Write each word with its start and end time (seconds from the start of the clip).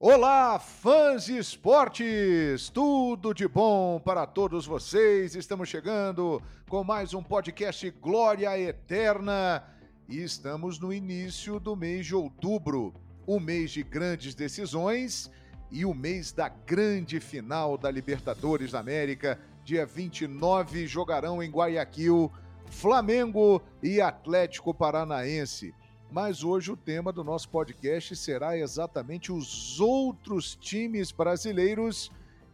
Olá, 0.00 0.60
fãs 0.60 1.24
de 1.24 1.36
esportes! 1.36 2.70
Tudo 2.70 3.34
de 3.34 3.48
bom 3.48 3.98
para 3.98 4.28
todos 4.28 4.64
vocês. 4.64 5.34
Estamos 5.34 5.68
chegando 5.68 6.40
com 6.68 6.84
mais 6.84 7.14
um 7.14 7.20
podcast 7.20 7.90
Glória 8.00 8.56
Eterna 8.56 9.64
e 10.08 10.22
estamos 10.22 10.78
no 10.78 10.92
início 10.92 11.58
do 11.58 11.74
mês 11.74 12.06
de 12.06 12.14
outubro, 12.14 12.94
o 13.26 13.40
mês 13.40 13.72
de 13.72 13.82
grandes 13.82 14.36
decisões 14.36 15.32
e 15.68 15.84
o 15.84 15.92
mês 15.92 16.30
da 16.30 16.48
grande 16.48 17.18
final 17.18 17.76
da 17.76 17.90
Libertadores 17.90 18.70
da 18.70 18.78
América. 18.78 19.36
Dia 19.64 19.84
29 19.84 20.86
jogarão 20.86 21.42
em 21.42 21.50
Guayaquil 21.50 22.30
Flamengo 22.70 23.60
e 23.82 24.00
Atlético 24.00 24.72
Paranaense. 24.72 25.74
Mas 26.10 26.42
hoje 26.42 26.72
o 26.72 26.76
tema 26.76 27.12
do 27.12 27.22
nosso 27.22 27.48
podcast 27.50 28.16
será 28.16 28.56
exatamente 28.56 29.30
os 29.30 29.78
outros 29.78 30.54
times 30.56 31.12
brasileiros 31.12 32.10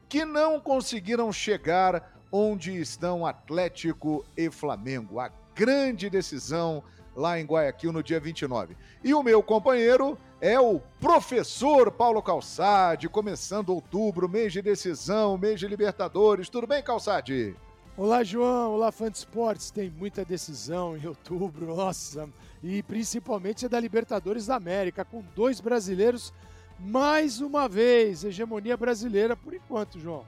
que 0.08 0.24
não 0.24 0.60
conseguiram 0.60 1.32
chegar 1.32 2.20
onde 2.32 2.76
estão 2.76 3.24
Atlético 3.24 4.24
e 4.36 4.50
Flamengo. 4.50 5.20
A 5.20 5.30
grande 5.54 6.10
decisão 6.10 6.82
lá 7.14 7.38
em 7.38 7.44
Guayaquil 7.44 7.92
no 7.92 8.02
dia 8.02 8.18
29. 8.18 8.76
E 9.04 9.14
o 9.14 9.22
meu 9.22 9.42
companheiro 9.42 10.18
é 10.40 10.58
o 10.58 10.80
professor 10.98 11.92
Paulo 11.92 12.20
Calçade, 12.20 13.08
começando 13.08 13.70
outubro, 13.70 14.28
mês 14.28 14.52
de 14.52 14.60
decisão, 14.60 15.38
mês 15.38 15.60
de 15.60 15.68
Libertadores. 15.68 16.48
Tudo 16.48 16.66
bem, 16.66 16.82
Calçade? 16.82 17.54
Olá, 17.96 18.24
João. 18.24 18.72
Olá, 18.72 18.90
fã 18.90 19.08
de 19.08 19.18
esportes. 19.18 19.70
Tem 19.70 19.88
muita 19.88 20.24
decisão 20.24 20.96
em 20.96 21.06
outubro, 21.06 21.76
nossa. 21.76 22.28
E 22.60 22.82
principalmente 22.82 23.66
é 23.66 23.68
da 23.68 23.78
Libertadores 23.78 24.46
da 24.46 24.56
América, 24.56 25.04
com 25.04 25.22
dois 25.36 25.60
brasileiros 25.60 26.34
mais 26.76 27.40
uma 27.40 27.68
vez. 27.68 28.24
Hegemonia 28.24 28.76
brasileira 28.76 29.36
por 29.36 29.54
enquanto, 29.54 30.00
João. 30.00 30.24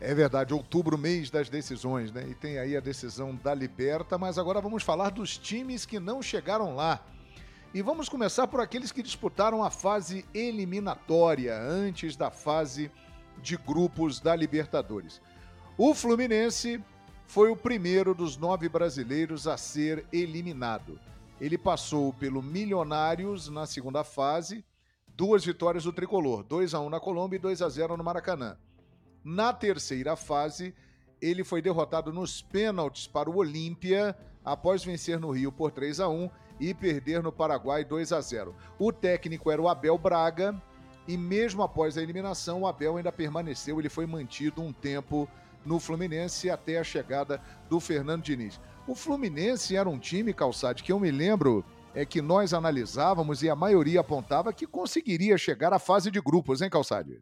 É 0.00 0.14
verdade, 0.14 0.54
outubro, 0.54 0.96
mês 0.96 1.28
das 1.28 1.50
decisões, 1.50 2.10
né? 2.10 2.26
E 2.26 2.34
tem 2.34 2.58
aí 2.58 2.74
a 2.74 2.80
decisão 2.80 3.34
da 3.34 3.52
Liberta, 3.52 4.16
mas 4.16 4.38
agora 4.38 4.58
vamos 4.58 4.82
falar 4.82 5.10
dos 5.10 5.36
times 5.36 5.84
que 5.84 6.00
não 6.00 6.22
chegaram 6.22 6.74
lá. 6.74 7.04
E 7.74 7.82
vamos 7.82 8.08
começar 8.08 8.46
por 8.46 8.60
aqueles 8.60 8.90
que 8.90 9.02
disputaram 9.02 9.62
a 9.62 9.68
fase 9.68 10.24
eliminatória, 10.32 11.54
antes 11.54 12.16
da 12.16 12.30
fase 12.30 12.90
de 13.42 13.58
grupos 13.58 14.20
da 14.20 14.34
Libertadores. 14.34 15.20
O 15.80 15.94
Fluminense 15.94 16.82
foi 17.24 17.50
o 17.50 17.56
primeiro 17.56 18.12
dos 18.12 18.36
nove 18.36 18.68
brasileiros 18.68 19.46
a 19.46 19.56
ser 19.56 20.04
eliminado. 20.12 20.98
Ele 21.40 21.56
passou 21.56 22.12
pelo 22.12 22.42
Milionários 22.42 23.48
na 23.48 23.64
segunda 23.64 24.02
fase, 24.02 24.64
duas 25.06 25.44
vitórias 25.44 25.84
do 25.84 25.92
tricolor, 25.92 26.42
2 26.42 26.74
a 26.74 26.80
1 26.80 26.90
na 26.90 26.98
Colômbia 26.98 27.36
e 27.36 27.38
2 27.38 27.62
a 27.62 27.68
0 27.68 27.96
no 27.96 28.02
Maracanã. 28.02 28.56
Na 29.22 29.52
terceira 29.52 30.16
fase, 30.16 30.74
ele 31.22 31.44
foi 31.44 31.62
derrotado 31.62 32.12
nos 32.12 32.42
pênaltis 32.42 33.06
para 33.06 33.30
o 33.30 33.36
Olímpia 33.36 34.18
após 34.44 34.82
vencer 34.82 35.20
no 35.20 35.30
Rio 35.30 35.52
por 35.52 35.70
3 35.70 36.00
a 36.00 36.08
1 36.08 36.28
e 36.58 36.74
perder 36.74 37.22
no 37.22 37.30
Paraguai 37.30 37.84
2 37.84 38.12
a 38.12 38.20
0. 38.20 38.52
O 38.80 38.92
técnico 38.92 39.48
era 39.48 39.62
o 39.62 39.68
Abel 39.68 39.96
Braga 39.96 40.60
e 41.06 41.16
mesmo 41.16 41.62
após 41.62 41.96
a 41.96 42.02
eliminação, 42.02 42.62
o 42.62 42.66
Abel 42.66 42.96
ainda 42.96 43.12
permaneceu, 43.12 43.78
ele 43.78 43.88
foi 43.88 44.06
mantido 44.06 44.60
um 44.60 44.72
tempo 44.72 45.28
no 45.68 45.78
Fluminense 45.78 46.48
até 46.48 46.78
a 46.78 46.84
chegada 46.84 47.40
do 47.68 47.78
Fernando 47.78 48.22
Diniz. 48.22 48.58
O 48.86 48.94
Fluminense 48.94 49.76
era 49.76 49.88
um 49.88 49.98
time, 49.98 50.32
Calçade, 50.32 50.82
que 50.82 50.90
eu 50.90 50.98
me 50.98 51.10
lembro 51.10 51.62
é 51.94 52.06
que 52.06 52.22
nós 52.22 52.54
analisávamos 52.54 53.42
e 53.42 53.50
a 53.50 53.56
maioria 53.56 54.00
apontava 54.00 54.52
que 54.52 54.66
conseguiria 54.66 55.36
chegar 55.36 55.72
à 55.72 55.78
fase 55.78 56.10
de 56.10 56.20
grupos, 56.20 56.62
hein, 56.62 56.70
Calçade? 56.70 57.20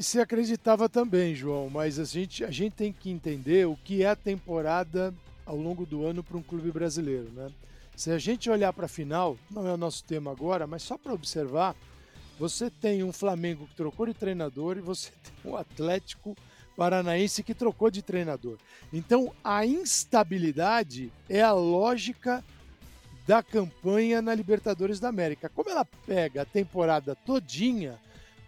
Se 0.00 0.20
acreditava 0.20 0.88
também, 0.88 1.34
João, 1.34 1.70
mas 1.70 1.98
a 1.98 2.04
gente, 2.04 2.44
a 2.44 2.50
gente 2.50 2.74
tem 2.74 2.92
que 2.92 3.10
entender 3.10 3.66
o 3.66 3.76
que 3.76 4.02
é 4.02 4.08
a 4.08 4.16
temporada 4.16 5.14
ao 5.46 5.56
longo 5.56 5.86
do 5.86 6.04
ano 6.04 6.22
para 6.22 6.36
um 6.36 6.42
clube 6.42 6.70
brasileiro, 6.70 7.30
né? 7.32 7.50
Se 7.94 8.10
a 8.10 8.18
gente 8.18 8.50
olhar 8.50 8.72
para 8.72 8.84
a 8.84 8.88
final, 8.88 9.38
não 9.50 9.66
é 9.66 9.72
o 9.72 9.76
nosso 9.78 10.04
tema 10.04 10.30
agora, 10.30 10.66
mas 10.66 10.82
só 10.82 10.98
para 10.98 11.14
observar, 11.14 11.74
você 12.38 12.68
tem 12.68 13.02
um 13.02 13.12
Flamengo 13.12 13.66
que 13.66 13.76
trocou 13.76 14.04
de 14.04 14.12
treinador 14.12 14.76
e 14.76 14.82
você 14.82 15.10
tem 15.42 15.50
um 15.50 15.56
Atlético 15.56 16.36
Paranaense 16.76 17.42
que 17.42 17.54
trocou 17.54 17.90
de 17.90 18.02
treinador. 18.02 18.58
Então, 18.92 19.32
a 19.42 19.64
instabilidade 19.64 21.10
é 21.28 21.40
a 21.40 21.52
lógica 21.52 22.44
da 23.26 23.42
campanha 23.42 24.22
na 24.22 24.34
Libertadores 24.34 25.00
da 25.00 25.08
América. 25.08 25.48
Como 25.48 25.70
ela 25.70 25.84
pega 25.84 26.42
a 26.42 26.46
temporada 26.46 27.16
todinha, 27.16 27.98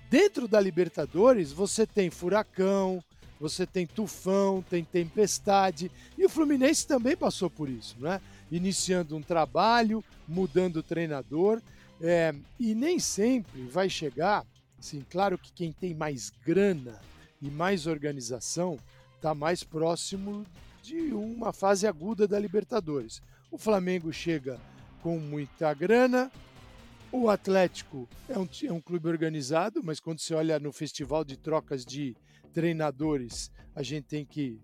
dentro 0.08 0.46
da 0.46 0.60
Libertadores 0.60 1.50
você 1.50 1.86
tem 1.86 2.10
furacão, 2.10 3.02
você 3.40 3.66
tem 3.66 3.86
tufão, 3.86 4.62
tem 4.68 4.84
tempestade, 4.84 5.90
e 6.16 6.24
o 6.24 6.28
Fluminense 6.28 6.86
também 6.86 7.16
passou 7.16 7.48
por 7.48 7.68
isso, 7.68 7.96
né? 7.98 8.20
Iniciando 8.50 9.16
um 9.16 9.22
trabalho, 9.22 10.04
mudando 10.26 10.76
o 10.76 10.82
treinador, 10.82 11.60
é, 12.00 12.34
e 12.58 12.74
nem 12.74 12.98
sempre 12.98 13.62
vai 13.62 13.88
chegar, 13.88 14.44
assim, 14.78 15.04
claro 15.08 15.38
que 15.38 15.52
quem 15.52 15.72
tem 15.72 15.94
mais 15.94 16.32
grana 16.44 17.00
e 17.40 17.50
mais 17.50 17.86
organização, 17.86 18.78
está 19.14 19.34
mais 19.34 19.62
próximo 19.62 20.44
de 20.82 21.12
uma 21.12 21.52
fase 21.52 21.86
aguda 21.86 22.26
da 22.26 22.38
Libertadores. 22.38 23.20
O 23.50 23.58
Flamengo 23.58 24.12
chega 24.12 24.60
com 25.02 25.18
muita 25.18 25.72
grana, 25.74 26.30
o 27.10 27.30
Atlético 27.30 28.06
é 28.28 28.38
um, 28.38 28.48
é 28.64 28.72
um 28.72 28.80
clube 28.80 29.08
organizado, 29.08 29.80
mas 29.82 29.98
quando 29.98 30.20
você 30.20 30.34
olha 30.34 30.58
no 30.58 30.72
festival 30.72 31.24
de 31.24 31.36
trocas 31.36 31.84
de 31.84 32.14
treinadores, 32.52 33.50
a 33.74 33.82
gente 33.82 34.04
tem 34.04 34.26
que 34.26 34.60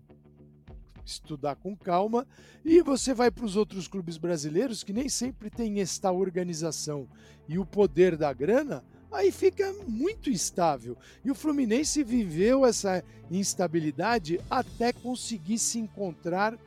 estudar 1.03 1.55
com 1.55 1.75
calma. 1.75 2.27
E 2.63 2.81
você 2.81 3.13
vai 3.13 3.31
para 3.31 3.45
os 3.45 3.55
outros 3.55 3.87
clubes 3.87 4.17
brasileiros 4.17 4.83
que 4.83 4.93
nem 4.93 5.09
sempre 5.09 5.49
têm 5.49 5.79
esta 5.79 6.11
organização 6.11 7.07
e 7.47 7.57
o 7.57 7.65
poder 7.65 8.15
da 8.15 8.31
grana 8.33 8.83
aí 9.15 9.31
fica 9.31 9.73
muito 9.87 10.29
instável. 10.29 10.97
E 11.23 11.31
o 11.31 11.35
Fluminense 11.35 12.03
viveu 12.03 12.65
essa 12.65 13.03
instabilidade 13.31 14.39
até 14.49 14.93
conseguir 14.93 15.57
se 15.57 15.79
encontrar 15.79 16.57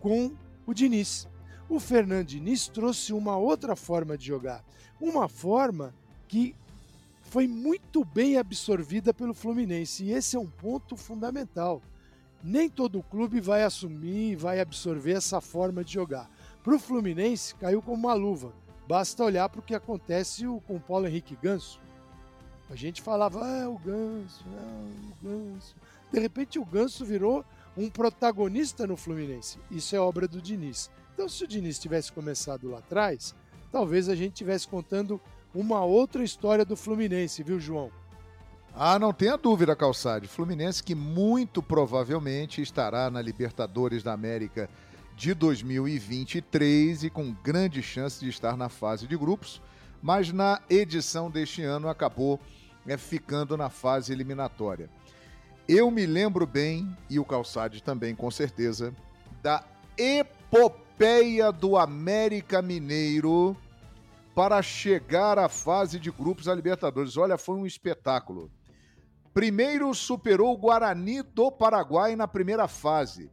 com 0.00 0.32
o 0.66 0.74
Diniz. 0.74 1.28
O 1.68 1.80
Fernando 1.80 2.26
Diniz 2.26 2.68
trouxe 2.68 3.12
uma 3.12 3.36
outra 3.36 3.74
forma 3.74 4.18
de 4.18 4.26
jogar, 4.26 4.62
uma 5.00 5.28
forma 5.28 5.94
que 6.28 6.54
foi 7.22 7.48
muito 7.48 8.04
bem 8.04 8.36
absorvida 8.36 9.14
pelo 9.14 9.32
Fluminense, 9.32 10.04
e 10.04 10.12
esse 10.12 10.36
é 10.36 10.38
um 10.38 10.50
ponto 10.50 10.96
fundamental. 10.96 11.80
Nem 12.44 12.68
todo 12.68 13.02
clube 13.02 13.40
vai 13.40 13.62
assumir 13.62 14.32
e 14.32 14.36
vai 14.36 14.60
absorver 14.60 15.12
essa 15.12 15.40
forma 15.40 15.82
de 15.82 15.94
jogar. 15.94 16.28
Para 16.62 16.74
o 16.74 16.78
Fluminense, 16.78 17.54
caiu 17.54 17.80
como 17.80 18.06
uma 18.06 18.14
luva. 18.14 18.52
Basta 18.86 19.24
olhar 19.24 19.48
para 19.48 19.60
o 19.60 19.62
que 19.62 19.74
acontece 19.74 20.44
com 20.66 20.76
o 20.76 20.80
Paulo 20.80 21.06
Henrique 21.06 21.38
Ganso. 21.40 21.80
A 22.72 22.74
gente 22.74 23.02
falava, 23.02 23.38
ah, 23.44 23.68
o 23.68 23.78
Ganso, 23.78 24.46
ah, 24.56 24.84
o 25.10 25.26
Ganso. 25.28 25.76
De 26.10 26.18
repente 26.18 26.58
o 26.58 26.64
Ganso 26.64 27.04
virou 27.04 27.44
um 27.76 27.90
protagonista 27.90 28.86
no 28.86 28.96
Fluminense. 28.96 29.58
Isso 29.70 29.94
é 29.94 30.00
obra 30.00 30.26
do 30.26 30.40
Diniz. 30.40 30.90
Então, 31.12 31.28
se 31.28 31.44
o 31.44 31.46
Diniz 31.46 31.78
tivesse 31.78 32.10
começado 32.10 32.70
lá 32.70 32.78
atrás, 32.78 33.34
talvez 33.70 34.08
a 34.08 34.14
gente 34.14 34.32
estivesse 34.32 34.66
contando 34.66 35.20
uma 35.54 35.84
outra 35.84 36.24
história 36.24 36.64
do 36.64 36.74
Fluminense, 36.74 37.42
viu, 37.42 37.60
João? 37.60 37.90
Ah, 38.74 38.98
não 38.98 39.12
tenha 39.12 39.36
dúvida, 39.36 39.76
Calçade. 39.76 40.26
Fluminense 40.26 40.82
que 40.82 40.94
muito 40.94 41.62
provavelmente 41.62 42.62
estará 42.62 43.10
na 43.10 43.20
Libertadores 43.20 44.02
da 44.02 44.14
América 44.14 44.70
de 45.14 45.34
2023 45.34 47.04
e 47.04 47.10
com 47.10 47.34
grande 47.44 47.82
chance 47.82 48.18
de 48.18 48.30
estar 48.30 48.56
na 48.56 48.70
fase 48.70 49.06
de 49.06 49.14
grupos, 49.14 49.60
mas 50.02 50.32
na 50.32 50.62
edição 50.70 51.30
deste 51.30 51.62
ano 51.62 51.86
acabou 51.86 52.40
é, 52.86 52.96
ficando 52.96 53.56
na 53.56 53.70
fase 53.70 54.12
eliminatória. 54.12 54.90
Eu 55.68 55.90
me 55.90 56.06
lembro 56.06 56.46
bem, 56.46 56.96
e 57.08 57.18
o 57.18 57.24
Calçade 57.24 57.82
também 57.82 58.14
com 58.14 58.30
certeza, 58.30 58.94
da 59.42 59.64
epopeia 59.96 61.52
do 61.52 61.76
América 61.76 62.60
Mineiro 62.60 63.56
para 64.34 64.62
chegar 64.62 65.38
à 65.38 65.48
fase 65.48 65.98
de 65.98 66.10
grupos 66.10 66.46
da 66.46 66.54
Libertadores. 66.54 67.16
Olha, 67.16 67.36
foi 67.36 67.56
um 67.56 67.66
espetáculo. 67.66 68.50
Primeiro 69.32 69.94
superou 69.94 70.52
o 70.52 70.58
Guarani 70.58 71.22
do 71.22 71.50
Paraguai 71.50 72.16
na 72.16 72.28
primeira 72.28 72.68
fase. 72.68 73.30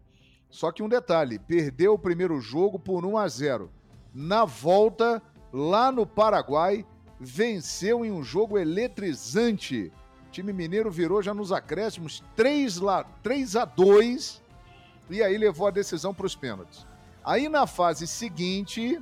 Só 0.49 0.71
que 0.71 0.81
um 0.81 0.89
detalhe, 0.89 1.37
perdeu 1.37 1.93
o 1.93 1.99
primeiro 1.99 2.39
jogo 2.39 2.79
por 2.79 3.05
1 3.05 3.17
a 3.17 3.27
0. 3.27 3.71
Na 4.13 4.45
volta, 4.45 5.21
lá 5.53 5.91
no 5.91 6.05
Paraguai, 6.05 6.85
venceu 7.19 8.05
em 8.05 8.11
um 8.11 8.23
jogo 8.23 8.57
eletrizante. 8.57 9.91
O 10.27 10.31
time 10.31 10.53
mineiro 10.53 10.89
virou 10.89 11.21
já 11.21 11.33
nos 11.33 11.51
acréscimos 11.51 12.23
3, 12.35 12.77
lá, 12.77 13.03
3 13.21 13.55
a 13.55 13.65
2 13.65 14.41
e 15.09 15.23
aí 15.23 15.37
levou 15.37 15.67
a 15.67 15.71
decisão 15.71 16.13
para 16.13 16.25
os 16.25 16.35
pênaltis. 16.35 16.85
Aí 17.23 17.49
na 17.49 17.67
fase 17.67 18.07
seguinte, 18.07 19.01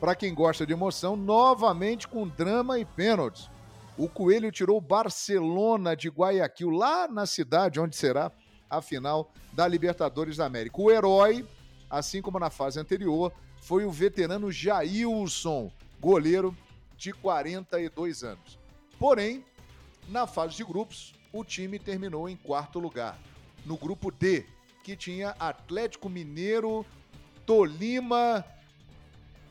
para 0.00 0.14
quem 0.14 0.34
gosta 0.34 0.64
de 0.64 0.72
emoção, 0.72 1.16
novamente 1.16 2.08
com 2.08 2.26
drama 2.26 2.78
e 2.78 2.84
pênaltis. 2.84 3.50
o 3.98 4.08
Coelho 4.08 4.50
tirou 4.50 4.80
Barcelona 4.80 5.94
de 5.94 6.08
Guayaquil, 6.08 6.70
lá 6.70 7.06
na 7.06 7.26
cidade 7.26 7.78
onde 7.78 7.94
será 7.94 8.32
a 8.70 8.80
final 8.80 9.30
da 9.52 9.68
Libertadores 9.68 10.38
da 10.38 10.46
América. 10.46 10.80
O 10.80 10.90
herói, 10.90 11.46
assim 11.90 12.22
como 12.22 12.38
na 12.38 12.48
fase 12.48 12.80
anterior, 12.80 13.30
foi 13.60 13.84
o 13.84 13.90
veterano 13.90 14.50
Jailson, 14.50 15.70
goleiro 16.00 16.56
de 17.02 17.12
42 17.12 18.22
anos. 18.22 18.56
Porém, 18.96 19.44
na 20.08 20.24
fase 20.24 20.56
de 20.56 20.64
grupos, 20.64 21.12
o 21.32 21.44
time 21.44 21.76
terminou 21.76 22.28
em 22.28 22.36
quarto 22.36 22.78
lugar. 22.78 23.18
No 23.66 23.76
grupo 23.76 24.12
D, 24.12 24.46
que 24.84 24.94
tinha 24.94 25.30
Atlético 25.30 26.08
Mineiro, 26.08 26.86
Tolima 27.44 28.44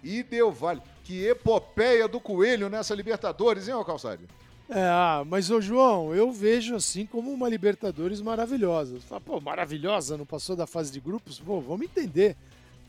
e 0.01 0.23
Del 0.23 0.49
Valle. 0.49 0.81
Que 1.03 1.27
epopeia 1.27 2.07
do 2.07 2.21
Coelho 2.21 2.69
nessa 2.69 2.95
Libertadores, 2.95 3.67
hein, 3.67 3.75
Calçade? 3.85 4.25
É, 4.69 4.83
ah, 4.85 5.23
mas 5.27 5.51
ô 5.51 5.59
João, 5.59 6.15
eu 6.15 6.31
vejo 6.31 6.73
assim 6.73 7.05
como 7.05 7.33
uma 7.33 7.49
Libertadores 7.49 8.21
maravilhosa. 8.21 8.97
Fala, 9.01 9.19
pô, 9.19 9.41
maravilhosa, 9.41 10.15
não 10.15 10.25
passou 10.25 10.55
da 10.55 10.65
fase 10.65 10.89
de 10.89 11.01
grupos? 11.01 11.37
Pô, 11.37 11.59
vamos 11.59 11.85
entender. 11.85 12.37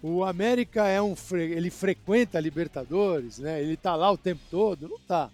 O 0.02 0.24
América 0.24 0.88
é 0.88 1.00
um 1.00 1.14
ele 1.32 1.70
frequenta 1.70 2.36
a 2.36 2.40
Libertadores, 2.40 3.38
né? 3.38 3.62
Ele 3.62 3.76
tá 3.76 3.94
lá 3.94 4.10
o 4.10 4.18
tempo 4.18 4.40
todo? 4.50 4.88
Não 4.88 4.98
tá. 4.98 5.30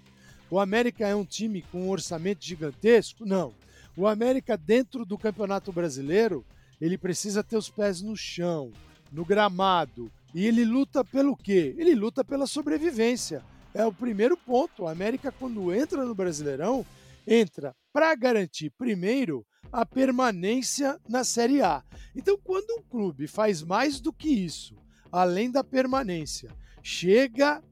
O 0.50 0.60
América 0.60 1.08
é 1.08 1.14
um 1.14 1.24
time 1.24 1.62
com 1.62 1.84
um 1.84 1.90
orçamento 1.90 2.44
gigantesco? 2.44 3.24
Não. 3.24 3.54
O 3.96 4.06
América 4.06 4.56
dentro 4.56 5.06
do 5.06 5.16
Campeonato 5.16 5.72
Brasileiro, 5.72 6.44
ele 6.80 6.98
precisa 6.98 7.42
ter 7.42 7.56
os 7.56 7.70
pés 7.70 8.02
no 8.02 8.16
chão, 8.16 8.70
no 9.10 9.24
gramado, 9.24 10.10
e 10.34 10.46
ele 10.46 10.64
luta 10.64 11.02
pelo 11.02 11.34
quê? 11.34 11.74
Ele 11.78 11.94
luta 11.94 12.22
pela 12.22 12.46
sobrevivência. 12.46 13.42
É 13.74 13.84
o 13.86 13.92
primeiro 13.92 14.36
ponto. 14.36 14.86
A 14.86 14.92
América, 14.92 15.32
quando 15.32 15.74
entra 15.74 16.04
no 16.04 16.14
Brasileirão, 16.14 16.84
entra 17.26 17.74
para 17.92 18.14
garantir, 18.14 18.70
primeiro, 18.76 19.46
a 19.72 19.84
permanência 19.84 20.98
na 21.08 21.24
Série 21.24 21.62
A. 21.62 21.82
Então, 22.14 22.38
quando 22.42 22.78
um 22.78 22.82
clube 22.82 23.26
faz 23.26 23.62
mais 23.62 24.00
do 24.00 24.12
que 24.12 24.28
isso, 24.28 24.76
além 25.10 25.50
da 25.50 25.62
permanência, 25.62 26.50
chega 26.82 27.62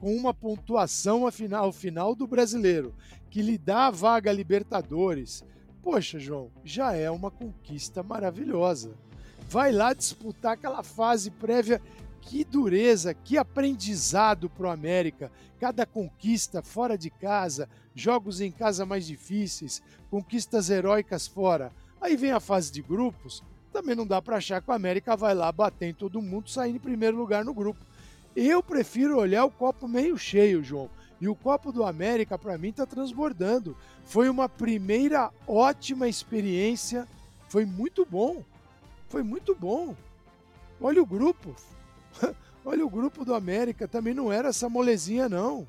com 0.00 0.14
uma 0.14 0.34
pontuação 0.34 1.24
ao 1.24 1.72
final, 1.72 2.14
do 2.14 2.26
brasileiro, 2.26 2.94
que 3.30 3.42
lhe 3.42 3.56
dá 3.56 3.86
a 3.86 3.90
vaga 3.90 4.30
a 4.30 4.34
Libertadores, 4.34 5.44
poxa, 5.82 6.18
João, 6.18 6.50
já 6.64 6.92
é 6.92 7.10
uma 7.10 7.30
conquista 7.30 8.02
maravilhosa 8.02 8.94
vai 9.48 9.72
lá 9.72 9.92
disputar 9.92 10.52
aquela 10.52 10.82
fase 10.82 11.30
prévia. 11.30 11.80
Que 12.26 12.44
dureza, 12.44 13.14
que 13.14 13.38
aprendizado 13.38 14.50
para 14.50 14.66
o 14.66 14.70
América. 14.70 15.30
Cada 15.60 15.86
conquista 15.86 16.60
fora 16.60 16.98
de 16.98 17.08
casa, 17.08 17.68
jogos 17.94 18.40
em 18.40 18.50
casa 18.50 18.84
mais 18.84 19.06
difíceis, 19.06 19.80
conquistas 20.10 20.68
heróicas 20.68 21.28
fora. 21.28 21.72
Aí 22.00 22.16
vem 22.16 22.32
a 22.32 22.40
fase 22.40 22.72
de 22.72 22.82
grupos. 22.82 23.44
Também 23.72 23.94
não 23.94 24.04
dá 24.04 24.20
para 24.20 24.38
achar 24.38 24.60
que 24.60 24.68
o 24.68 24.74
América 24.74 25.16
vai 25.16 25.36
lá 25.36 25.52
bater 25.52 25.88
em 25.88 25.94
todo 25.94 26.20
mundo, 26.20 26.50
sair 26.50 26.74
em 26.74 26.80
primeiro 26.80 27.16
lugar 27.16 27.44
no 27.44 27.54
grupo. 27.54 27.86
Eu 28.34 28.60
prefiro 28.60 29.18
olhar 29.18 29.44
o 29.44 29.50
copo 29.50 29.86
meio 29.86 30.18
cheio, 30.18 30.64
João. 30.64 30.90
E 31.20 31.28
o 31.28 31.34
copo 31.34 31.70
do 31.70 31.84
América, 31.84 32.36
para 32.36 32.58
mim, 32.58 32.70
está 32.70 32.84
transbordando. 32.84 33.76
Foi 34.04 34.28
uma 34.28 34.48
primeira 34.48 35.30
ótima 35.46 36.08
experiência. 36.08 37.06
Foi 37.48 37.64
muito 37.64 38.04
bom. 38.04 38.42
Foi 39.08 39.22
muito 39.22 39.54
bom. 39.54 39.94
Olha 40.80 41.00
o 41.00 41.06
grupo. 41.06 41.54
Olha 42.64 42.84
o 42.84 42.90
grupo 42.90 43.24
do 43.24 43.34
América, 43.34 43.86
também 43.86 44.12
não 44.12 44.32
era 44.32 44.48
essa 44.48 44.68
molezinha 44.68 45.28
não, 45.28 45.66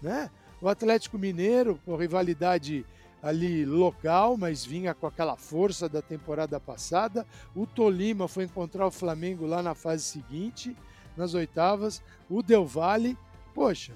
né? 0.00 0.30
O 0.60 0.68
Atlético 0.68 1.18
Mineiro, 1.18 1.80
com 1.84 1.96
rivalidade 1.96 2.84
ali 3.22 3.64
local, 3.64 4.36
mas 4.36 4.64
vinha 4.64 4.94
com 4.94 5.06
aquela 5.06 5.36
força 5.36 5.88
da 5.88 6.00
temporada 6.00 6.58
passada. 6.60 7.26
O 7.54 7.66
Tolima 7.66 8.28
foi 8.28 8.44
encontrar 8.44 8.86
o 8.86 8.90
Flamengo 8.90 9.46
lá 9.46 9.62
na 9.62 9.74
fase 9.74 10.04
seguinte, 10.04 10.76
nas 11.16 11.34
oitavas. 11.34 12.02
O 12.28 12.42
Del 12.42 12.66
Valle, 12.66 13.16
poxa, 13.54 13.92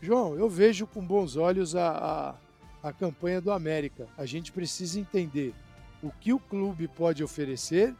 João, 0.00 0.36
eu 0.36 0.48
vejo 0.48 0.86
com 0.86 1.04
bons 1.04 1.36
olhos 1.36 1.74
a, 1.74 2.36
a, 2.82 2.88
a 2.88 2.92
campanha 2.92 3.40
do 3.40 3.50
América. 3.50 4.06
A 4.16 4.26
gente 4.26 4.52
precisa 4.52 5.00
entender 5.00 5.54
o 6.02 6.10
que 6.10 6.32
o 6.32 6.38
clube 6.38 6.86
pode 6.86 7.24
oferecer 7.24 7.94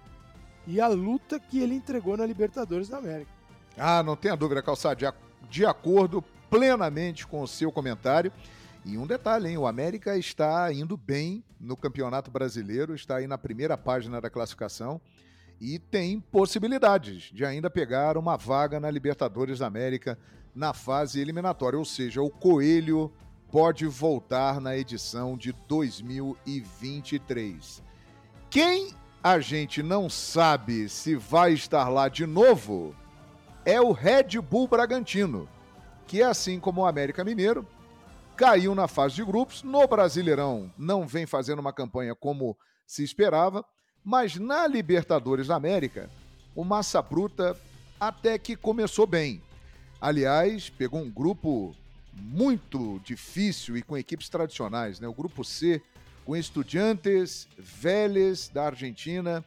e 0.69 0.81
a 0.83 0.87
luta 0.87 1.41
que 1.41 1.61
ele 1.61 1.75
entregou 1.75 2.15
na 2.15 2.27
Libertadores 2.27 2.91
da 2.91 2.99
América. 2.99 3.31
Ah, 3.77 4.03
não 4.03 4.15
tenha 4.15 4.37
dúvida, 4.37 4.61
Calçado, 4.61 5.01
de, 5.01 5.11
de 5.49 5.65
acordo 5.65 6.23
plenamente 6.51 7.27
com 7.27 7.41
o 7.41 7.49
seu 7.49 7.73
comentário. 7.73 8.31
E 8.85 8.99
um 8.99 9.07
detalhe, 9.07 9.49
hein? 9.49 9.57
O 9.57 9.67
América 9.67 10.19
está 10.19 10.71
indo 10.71 10.95
bem 10.95 11.43
no 11.59 11.75
Campeonato 11.75 12.31
Brasileiro, 12.31 12.95
está 12.95 13.17
aí 13.17 13.27
na 13.27 13.39
primeira 13.39 13.79
página 13.79 14.21
da 14.21 14.29
classificação 14.29 15.01
e 15.59 15.79
tem 15.79 16.21
possibilidades 16.21 17.31
de 17.33 17.47
ainda 17.47 17.71
pegar 17.71 18.19
uma 18.19 18.37
vaga 18.37 18.79
na 18.79 18.91
Libertadores 18.91 19.61
da 19.61 19.67
América 19.67 20.19
na 20.55 20.75
fase 20.75 21.19
eliminatória. 21.19 21.79
Ou 21.79 21.85
seja, 21.85 22.21
o 22.21 22.29
Coelho 22.29 23.11
pode 23.51 23.87
voltar 23.87 24.61
na 24.61 24.77
edição 24.77 25.35
de 25.35 25.55
2023. 25.67 27.83
Quem 28.51 28.93
a 29.23 29.41
gente 29.41 29.83
não 29.83 30.09
sabe 30.09 30.89
se 30.89 31.17
vai 31.17 31.53
estar 31.53 31.89
lá 31.89 32.09
de 32.09 32.27
novo 32.27 32.95
é 33.65 33.81
o 33.81 33.93
Red 33.93 34.41
Bull 34.41 34.69
Bragantino, 34.69 35.49
que 36.07 36.23
assim 36.23 36.59
como 36.59 36.81
o 36.81 36.87
América 36.87 37.25
Mineiro, 37.25 37.67
caiu 38.37 38.75
na 38.75 38.89
fase 38.89 39.17
de 39.17 39.25
grupos. 39.25 39.63
No 39.63 39.87
Brasileirão 39.87 40.73
não 40.79 41.07
vem 41.07 41.27
fazendo 41.27 41.59
uma 41.59 41.73
campanha 41.73 42.15
como 42.15 42.57
se 42.87 43.03
esperava, 43.03 43.65
mas 44.03 44.37
na 44.37 44.67
Libertadores 44.67 45.49
da 45.49 45.57
América, 45.57 46.09
o 46.55 46.65
Massa 46.65 47.03
Bruta 47.03 47.55
até 48.01 48.39
que 48.39 48.57
começou 48.57 49.07
bem. 49.07 49.43
Aliás, 50.01 50.71
pegou 50.71 51.01
um 51.01 51.11
grupo 51.11 51.75
muito 52.15 53.01
difícil 53.01 53.77
e 53.77 53.83
com 53.83 53.99
equipes 53.99 54.29
tradicionais, 54.29 55.01
né? 55.01 55.09
O 55.09 55.13
grupo 55.13 55.45
C 55.45 55.83
com 56.29 56.37
Estudiantes, 56.37 57.49
Vélez 57.57 58.51
da 58.51 58.67
Argentina 58.67 59.43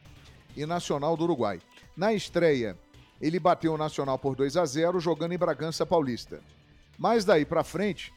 e 0.56 0.66
Nacional 0.66 1.16
do 1.16 1.22
Uruguai. 1.22 1.60
Na 1.96 2.12
estreia, 2.12 2.76
ele 3.20 3.38
bateu 3.38 3.74
o 3.74 3.78
Nacional 3.78 4.18
por 4.18 4.34
2 4.34 4.56
a 4.56 4.66
0 4.66 4.98
jogando 4.98 5.30
em 5.30 5.38
Bragança 5.38 5.86
Paulista. 5.86 6.40
Mas 6.98 7.24
daí 7.24 7.44
para 7.44 7.62
frente, 7.62 8.12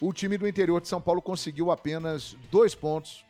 o 0.00 0.12
time 0.12 0.36
do 0.36 0.48
interior 0.48 0.80
de 0.80 0.88
São 0.88 1.00
Paulo 1.00 1.22
conseguiu 1.22 1.70
apenas 1.70 2.36
dois 2.50 2.74
pontos 2.74 3.24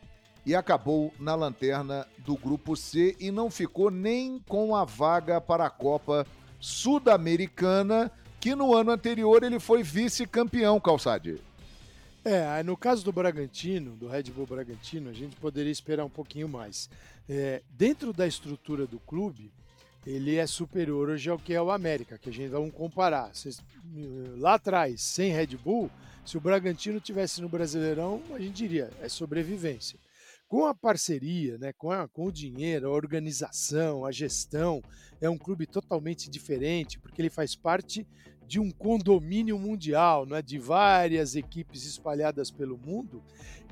e 0.47 0.55
acabou 0.55 1.13
na 1.21 1.35
lanterna 1.35 2.07
do 2.17 2.35
grupo 2.35 2.75
C 2.75 3.15
e 3.21 3.31
não 3.31 3.51
ficou 3.51 3.91
nem 3.91 4.39
com 4.49 4.75
a 4.75 4.87
vaga 4.87 5.43
para 5.43 5.67
a 5.67 5.71
Copa 5.71 6.27
Sul-Americana, 6.59 8.11
que 8.41 8.55
no 8.55 8.75
ano 8.75 8.93
anterior 8.93 9.43
ele 9.43 9.61
foi 9.61 9.83
vice-campeão, 9.83 10.81
Calçade. 10.81 11.39
É, 12.23 12.63
no 12.63 12.77
caso 12.77 13.03
do 13.03 13.13
Bragantino, 13.13 13.97
do 13.97 14.07
Red 14.07 14.25
Bull 14.25 14.47
Bragantino, 14.47 15.09
a 15.09 15.13
gente 15.13 15.37
poderia 15.37 15.73
esperar 15.73 16.05
um 16.05 16.11
pouquinho 16.11 16.49
mais. 16.49 16.91
É, 17.27 17.63
dentro 17.71 18.13
da 18.13 18.27
estrutura 18.27 18.87
do 18.87 18.99
clube, 18.99 19.51
ele 20.07 20.37
é 20.37 20.47
superior 20.47 21.09
hoje 21.09 21.31
ao 21.31 21.39
que 21.39 21.55
é 21.55 21.63
o 21.63 21.71
América, 21.71 22.19
que 22.19 22.29
a 22.29 22.33
gente 22.33 22.51
vai 22.51 22.71
comparar. 22.71 23.33
lá 24.37 24.55
atrás, 24.55 25.01
sem 25.01 25.33
Red 25.33 25.57
Bull, 25.57 25.91
se 26.25 26.37
o 26.37 26.41
Bragantino 26.41 27.01
tivesse 27.01 27.41
no 27.41 27.49
Brasileirão, 27.49 28.23
a 28.35 28.39
gente 28.39 28.55
diria, 28.55 28.91
é 29.01 29.09
sobrevivência. 29.09 29.99
Com 30.47 30.67
a 30.67 30.75
parceria, 30.75 31.57
né, 31.59 31.73
com, 31.73 31.91
a, 31.91 32.07
com 32.09 32.27
o 32.27 32.33
dinheiro, 32.33 32.89
a 32.89 32.91
organização, 32.91 34.05
a 34.05 34.13
gestão, 34.13 34.83
é 35.21 35.31
um 35.31 35.39
clube 35.39 35.67
totalmente 35.67 36.29
diferente, 36.29 36.99
porque 36.99 37.23
ele 37.23 37.31
faz 37.31 37.55
parte 37.55 38.07
de 38.51 38.59
um 38.59 38.69
condomínio 38.69 39.57
mundial, 39.57 40.27
né, 40.27 40.43
de 40.43 40.59
várias 40.59 41.37
equipes 41.37 41.85
espalhadas 41.85 42.51
pelo 42.51 42.77
mundo, 42.77 43.23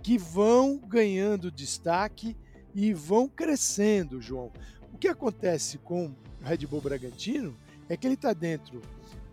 que 0.05 0.17
vão 0.17 0.79
ganhando 0.79 1.51
destaque 1.51 2.37
e 2.73 2.95
vão 2.95 3.29
crescendo, 3.29 4.23
João. 4.23 4.53
O 4.95 4.97
que 4.97 5.09
acontece 5.09 5.79
com 5.79 6.07
o 6.07 6.15
Red 6.45 6.59
Bull 6.59 6.81
Bragantino 6.81 7.57
é 7.89 7.97
que 7.97 8.07
ele 8.07 8.15
está 8.15 8.33
dentro 8.33 8.81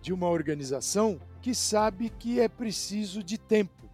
de 0.02 0.12
uma 0.12 0.28
organização 0.28 1.22
que 1.44 1.54
sabe 1.54 2.10
que 2.10 2.40
é 2.40 2.48
preciso 2.48 3.22
de 3.22 3.38
tempo. 3.38 3.88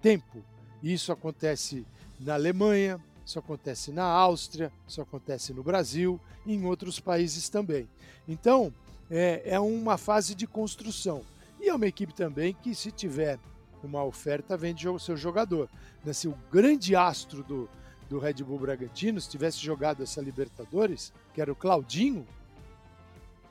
Tempo. 0.00 0.42
Isso 0.82 1.12
acontece 1.12 1.86
na 2.18 2.34
Alemanha, 2.34 3.00
isso 3.24 3.38
acontece 3.38 3.92
na 3.92 4.02
Áustria, 4.02 4.72
isso 4.88 5.00
acontece 5.00 5.52
no 5.52 5.62
Brasil 5.62 6.20
e 6.44 6.52
em 6.52 6.64
outros 6.64 6.98
países 6.98 7.48
também. 7.48 7.88
Então, 8.26 8.74
é, 9.12 9.42
é 9.44 9.60
uma 9.60 9.98
fase 9.98 10.34
de 10.34 10.46
construção. 10.46 11.22
E 11.60 11.68
é 11.68 11.74
uma 11.74 11.86
equipe 11.86 12.14
também 12.14 12.54
que, 12.54 12.74
se 12.74 12.90
tiver 12.90 13.38
uma 13.84 14.02
oferta, 14.02 14.56
vende 14.56 14.88
o 14.88 14.98
seu 14.98 15.16
jogador. 15.16 15.68
Né? 16.02 16.14
Se 16.14 16.26
o 16.26 16.34
grande 16.50 16.96
astro 16.96 17.44
do, 17.44 17.68
do 18.08 18.18
Red 18.18 18.42
Bull 18.42 18.58
Bragantino, 18.58 19.20
se 19.20 19.28
tivesse 19.28 19.58
jogado 19.58 20.02
essa 20.02 20.20
Libertadores, 20.22 21.12
que 21.34 21.42
era 21.42 21.52
o 21.52 21.54
Claudinho, 21.54 22.26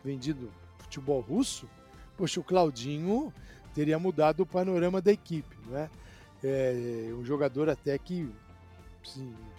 vendido 0.03 0.51
futebol 0.79 1.21
russo, 1.21 1.69
poxa, 2.17 2.39
o 2.39 2.43
Claudinho 2.43 3.31
teria 3.75 3.99
mudado 3.99 4.41
o 4.41 4.45
panorama 4.47 4.99
da 4.99 5.11
equipe, 5.11 5.55
não 5.67 5.77
é? 5.77 5.89
um 7.13 7.23
jogador 7.23 7.69
até 7.69 7.95
que 7.99 8.27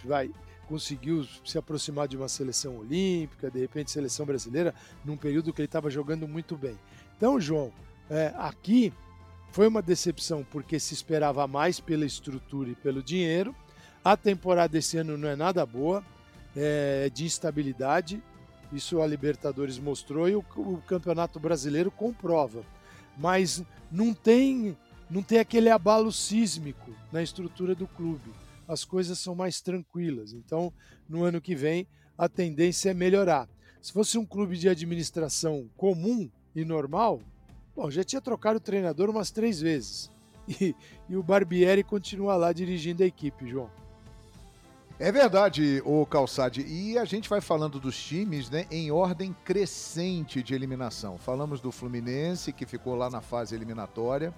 vai 0.05 0.33
conseguiu 0.73 1.27
se 1.45 1.59
aproximar 1.59 2.09
de 2.09 2.17
uma 2.17 2.29
seleção 2.29 2.79
olímpica, 2.79 3.51
de 3.51 3.61
repente 3.61 3.91
seleção 3.91 4.25
brasileira, 4.25 4.75
num 5.05 5.19
período 5.19 5.53
que 5.53 5.61
ele 5.61 5.67
estava 5.67 5.91
jogando 5.91 6.27
muito 6.27 6.57
bem. 6.57 6.79
Então, 7.15 7.39
João, 7.39 7.71
é, 8.09 8.33
aqui 8.39 8.91
foi 9.51 9.69
uma 9.69 9.83
decepção 9.83 10.43
porque 10.51 10.81
se 10.81 10.95
esperava 10.95 11.47
mais 11.47 11.79
pela 11.79 12.07
estrutura 12.07 12.71
e 12.71 12.75
pelo 12.75 13.03
dinheiro. 13.03 13.55
A 14.03 14.17
temporada 14.17 14.71
desse 14.71 14.97
ano 14.97 15.19
não 15.19 15.29
é 15.29 15.37
nada 15.37 15.67
boa, 15.67 16.03
é 16.57 17.11
de 17.13 17.27
instabilidade. 17.27 18.23
Isso 18.73 19.03
a 19.03 19.07
Libertadores 19.07 19.79
mostrou 19.79 20.27
e 20.27 20.35
o, 20.35 20.43
o 20.57 20.83
Campeonato 20.87 21.39
Brasileiro 21.39 21.91
comprova. 21.91 22.65
Mas 23.19 23.63
não 23.91 24.15
tem, 24.15 24.75
não 25.11 25.23
tem 25.23 25.39
aquele 25.39 25.69
abalo 25.69 26.11
sísmico 26.11 26.93
na 27.13 27.23
estrutura 27.23 27.75
do 27.75 27.87
clube. 27.87 28.31
As 28.67 28.85
coisas 28.85 29.19
são 29.19 29.35
mais 29.35 29.61
tranquilas. 29.61 30.33
Então, 30.33 30.73
no 31.09 31.25
ano 31.25 31.41
que 31.41 31.55
vem, 31.55 31.87
a 32.17 32.29
tendência 32.29 32.91
é 32.91 32.95
melhorar. 32.95 33.49
Se 33.81 33.93
fosse 33.93 34.17
um 34.17 34.25
clube 34.25 34.57
de 34.57 34.69
administração 34.69 35.69
comum 35.77 36.31
e 36.55 36.65
normal, 36.65 37.21
bom, 37.75 37.91
já 37.91 38.05
tinha 38.05 38.21
trocado 38.21 38.59
o 38.59 38.61
treinador 38.61 39.11
umas 39.11 39.31
três 39.31 39.61
vezes. 39.61 40.11
E, 40.49 40.75
e 41.09 41.17
o 41.17 41.23
Barbieri 41.23 41.85
continua 41.85 42.37
lá 42.37 42.53
dirigindo 42.53 43.03
a 43.03 43.07
equipe, 43.07 43.49
João. 43.49 43.71
É 44.99 45.11
verdade, 45.11 45.83
o 45.85 46.07
Calçade. 46.07 46.63
E 46.63 46.97
a 46.97 47.05
gente 47.05 47.29
vai 47.29 47.41
falando 47.41 47.81
dos 47.81 48.01
times, 48.01 48.49
né, 48.49 48.67
em 48.71 48.91
ordem 48.93 49.35
crescente 49.45 50.43
de 50.43 50.55
eliminação. 50.55 51.19
Falamos 51.19 51.61
do 51.61 51.73
Fluminense, 51.73 52.53
que 52.53 52.65
ficou 52.65 52.95
lá 52.95 53.11
na 53.11 53.21
fase 53.21 53.55
eliminatória. 53.55 54.33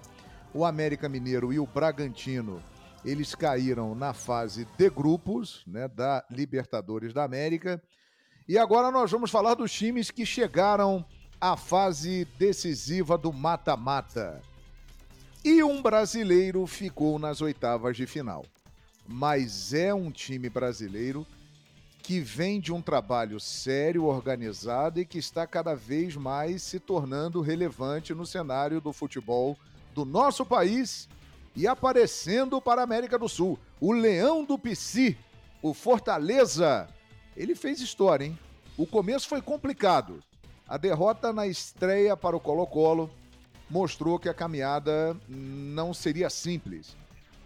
O 0.53 0.65
América 0.65 1.07
Mineiro 1.07 1.53
e 1.53 1.59
o 1.59 1.67
Bragantino, 1.67 2.61
eles 3.05 3.35
caíram 3.35 3.95
na 3.95 4.13
fase 4.13 4.67
de 4.77 4.89
grupos, 4.89 5.63
né, 5.65 5.87
da 5.87 6.25
Libertadores 6.29 7.13
da 7.13 7.23
América. 7.23 7.81
E 8.47 8.57
agora 8.57 8.91
nós 8.91 9.11
vamos 9.11 9.31
falar 9.31 9.53
dos 9.53 9.71
times 9.71 10.11
que 10.11 10.25
chegaram 10.25 11.05
à 11.39 11.55
fase 11.55 12.25
decisiva 12.37 13.17
do 13.17 13.31
mata-mata. 13.31 14.41
E 15.43 15.63
um 15.63 15.81
brasileiro 15.81 16.65
ficou 16.65 17.19
nas 17.19 17.39
oitavas 17.41 17.95
de 17.95 18.07
final 18.07 18.43
mas 19.07 19.73
é 19.73 19.93
um 19.93 20.11
time 20.11 20.49
brasileiro 20.49 21.25
que 22.01 22.19
vem 22.19 22.59
de 22.59 22.71
um 22.71 22.81
trabalho 22.81 23.39
sério, 23.39 24.05
organizado 24.05 24.99
e 24.99 25.05
que 25.05 25.17
está 25.17 25.47
cada 25.47 25.75
vez 25.75 26.15
mais 26.15 26.61
se 26.61 26.79
tornando 26.79 27.41
relevante 27.41 28.13
no 28.13 28.25
cenário 28.25 28.79
do 28.79 28.93
futebol 28.93 29.57
do 29.93 30.05
nosso 30.05 30.45
país 30.45 31.07
e 31.55 31.67
aparecendo 31.67 32.61
para 32.61 32.81
a 32.81 32.83
América 32.83 33.17
do 33.17 33.29
Sul. 33.29 33.59
O 33.79 33.91
Leão 33.91 34.43
do 34.43 34.57
Pici, 34.57 35.17
o 35.61 35.73
Fortaleza, 35.73 36.87
ele 37.35 37.55
fez 37.55 37.79
história, 37.79 38.25
hein? 38.25 38.39
O 38.77 38.85
começo 38.85 39.27
foi 39.27 39.41
complicado. 39.41 40.21
A 40.67 40.77
derrota 40.77 41.31
na 41.31 41.47
estreia 41.47 42.17
para 42.17 42.35
o 42.35 42.39
Colo-Colo 42.39 43.09
mostrou 43.69 44.19
que 44.19 44.29
a 44.29 44.33
caminhada 44.33 45.15
não 45.27 45.93
seria 45.93 46.29
simples 46.29 46.95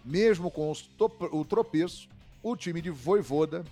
mesmo 0.04 0.50
com 0.50 0.72
o 1.32 1.44
tropeço, 1.44 2.08
o 2.42 2.56
time 2.56 2.80
de 2.80 2.90
Voivoda 2.90 3.64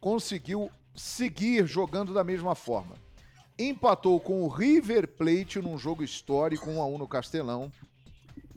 conseguiu 0.00 0.70
seguir 0.94 1.66
jogando 1.66 2.12
da 2.12 2.24
mesma 2.24 2.54
forma. 2.54 2.96
Empatou 3.58 4.18
com 4.18 4.42
o 4.42 4.48
River 4.48 5.06
Plate 5.06 5.60
num 5.60 5.78
jogo 5.78 6.02
histórico 6.02 6.70
1 6.70 6.80
a 6.80 6.86
1 6.86 6.98
no 6.98 7.06
Castelão. 7.06 7.70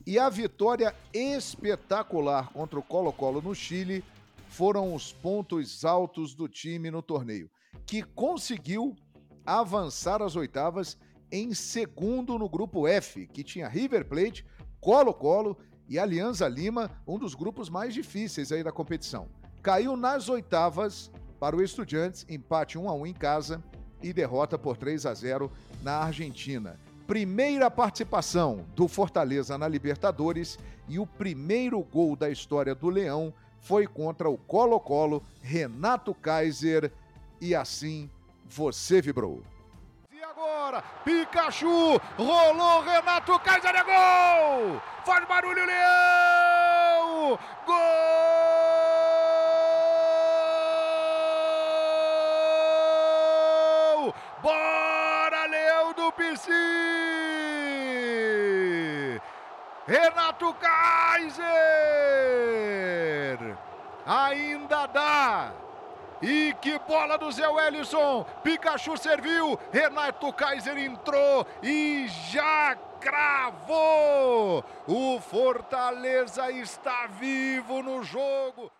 E 0.05 0.19
a 0.19 0.29
vitória 0.29 0.95
espetacular 1.11 2.51
contra 2.51 2.77
o 2.77 2.83
Colo-Colo 2.83 3.41
no 3.41 3.55
Chile 3.55 4.03
foram 4.47 4.93
os 4.93 5.11
pontos 5.11 5.83
altos 5.83 6.35
do 6.35 6.47
time 6.47 6.91
no 6.91 7.01
torneio, 7.01 7.49
que 7.87 8.03
conseguiu 8.03 8.95
avançar 9.43 10.21
às 10.21 10.35
oitavas 10.35 10.95
em 11.31 11.55
segundo 11.55 12.37
no 12.37 12.47
grupo 12.47 12.87
F, 12.87 13.25
que 13.25 13.43
tinha 13.43 13.67
River 13.67 14.07
Plate, 14.07 14.45
Colo-Colo 14.79 15.57
e 15.89 15.97
Alianza 15.97 16.47
Lima, 16.47 16.91
um 17.07 17.17
dos 17.17 17.33
grupos 17.33 17.67
mais 17.67 17.91
difíceis 17.91 18.51
aí 18.51 18.63
da 18.63 18.71
competição. 18.71 19.27
Caiu 19.63 19.97
nas 19.97 20.29
oitavas 20.29 21.11
para 21.39 21.55
o 21.55 21.63
Estudiantes, 21.63 22.27
empate 22.29 22.77
1 22.77 22.87
a 22.87 22.93
1 22.93 23.07
em 23.07 23.13
casa 23.13 23.63
e 24.03 24.13
derrota 24.13 24.55
por 24.55 24.77
3 24.77 25.07
a 25.07 25.13
0 25.15 25.51
na 25.81 25.97
Argentina. 25.97 26.79
Primeira 27.07 27.69
participação 27.69 28.65
do 28.75 28.87
Fortaleza 28.87 29.57
na 29.57 29.67
Libertadores 29.67 30.57
e 30.87 30.99
o 30.99 31.05
primeiro 31.05 31.81
gol 31.81 32.15
da 32.15 32.29
história 32.29 32.73
do 32.73 32.89
Leão 32.89 33.33
foi 33.59 33.87
contra 33.87 34.29
o 34.29 34.37
Colo-Colo, 34.37 35.23
Renato 35.41 36.13
Kaiser, 36.13 36.91
e 37.41 37.55
assim 37.55 38.09
você 38.47 39.01
vibrou 39.01 39.43
agora. 40.65 40.81
Pikachu, 41.03 41.99
rolou 42.17 42.81
Renato 42.81 43.39
Kaiser 43.39 43.75
é 43.75 43.83
gol! 43.83 44.81
Faz 45.05 45.27
barulho, 45.27 45.65
Leão! 45.65 47.39
Gol! 47.65 47.75
Bora, 54.41 55.45
Leão 55.47 55.93
do 55.93 56.11
PC! 56.11 56.84
Renato 59.87 60.51
Kaiser! 60.55 61.45
Ainda 64.05 64.87
dá! 64.87 65.53
E 66.21 66.55
que 66.59 66.79
bola 66.79 67.17
do 67.17 67.31
Zé 67.31 67.47
Wellison! 67.47 68.25
Pikachu 68.43 68.97
serviu, 68.97 69.59
Renato 69.71 70.33
Kaiser 70.33 70.75
entrou 70.77 71.45
e 71.61 72.07
já 72.31 72.75
cravou! 72.99 74.65
O 74.87 75.19
Fortaleza 75.19 76.49
está 76.49 77.05
vivo 77.07 77.83
no 77.83 78.03
jogo. 78.03 78.71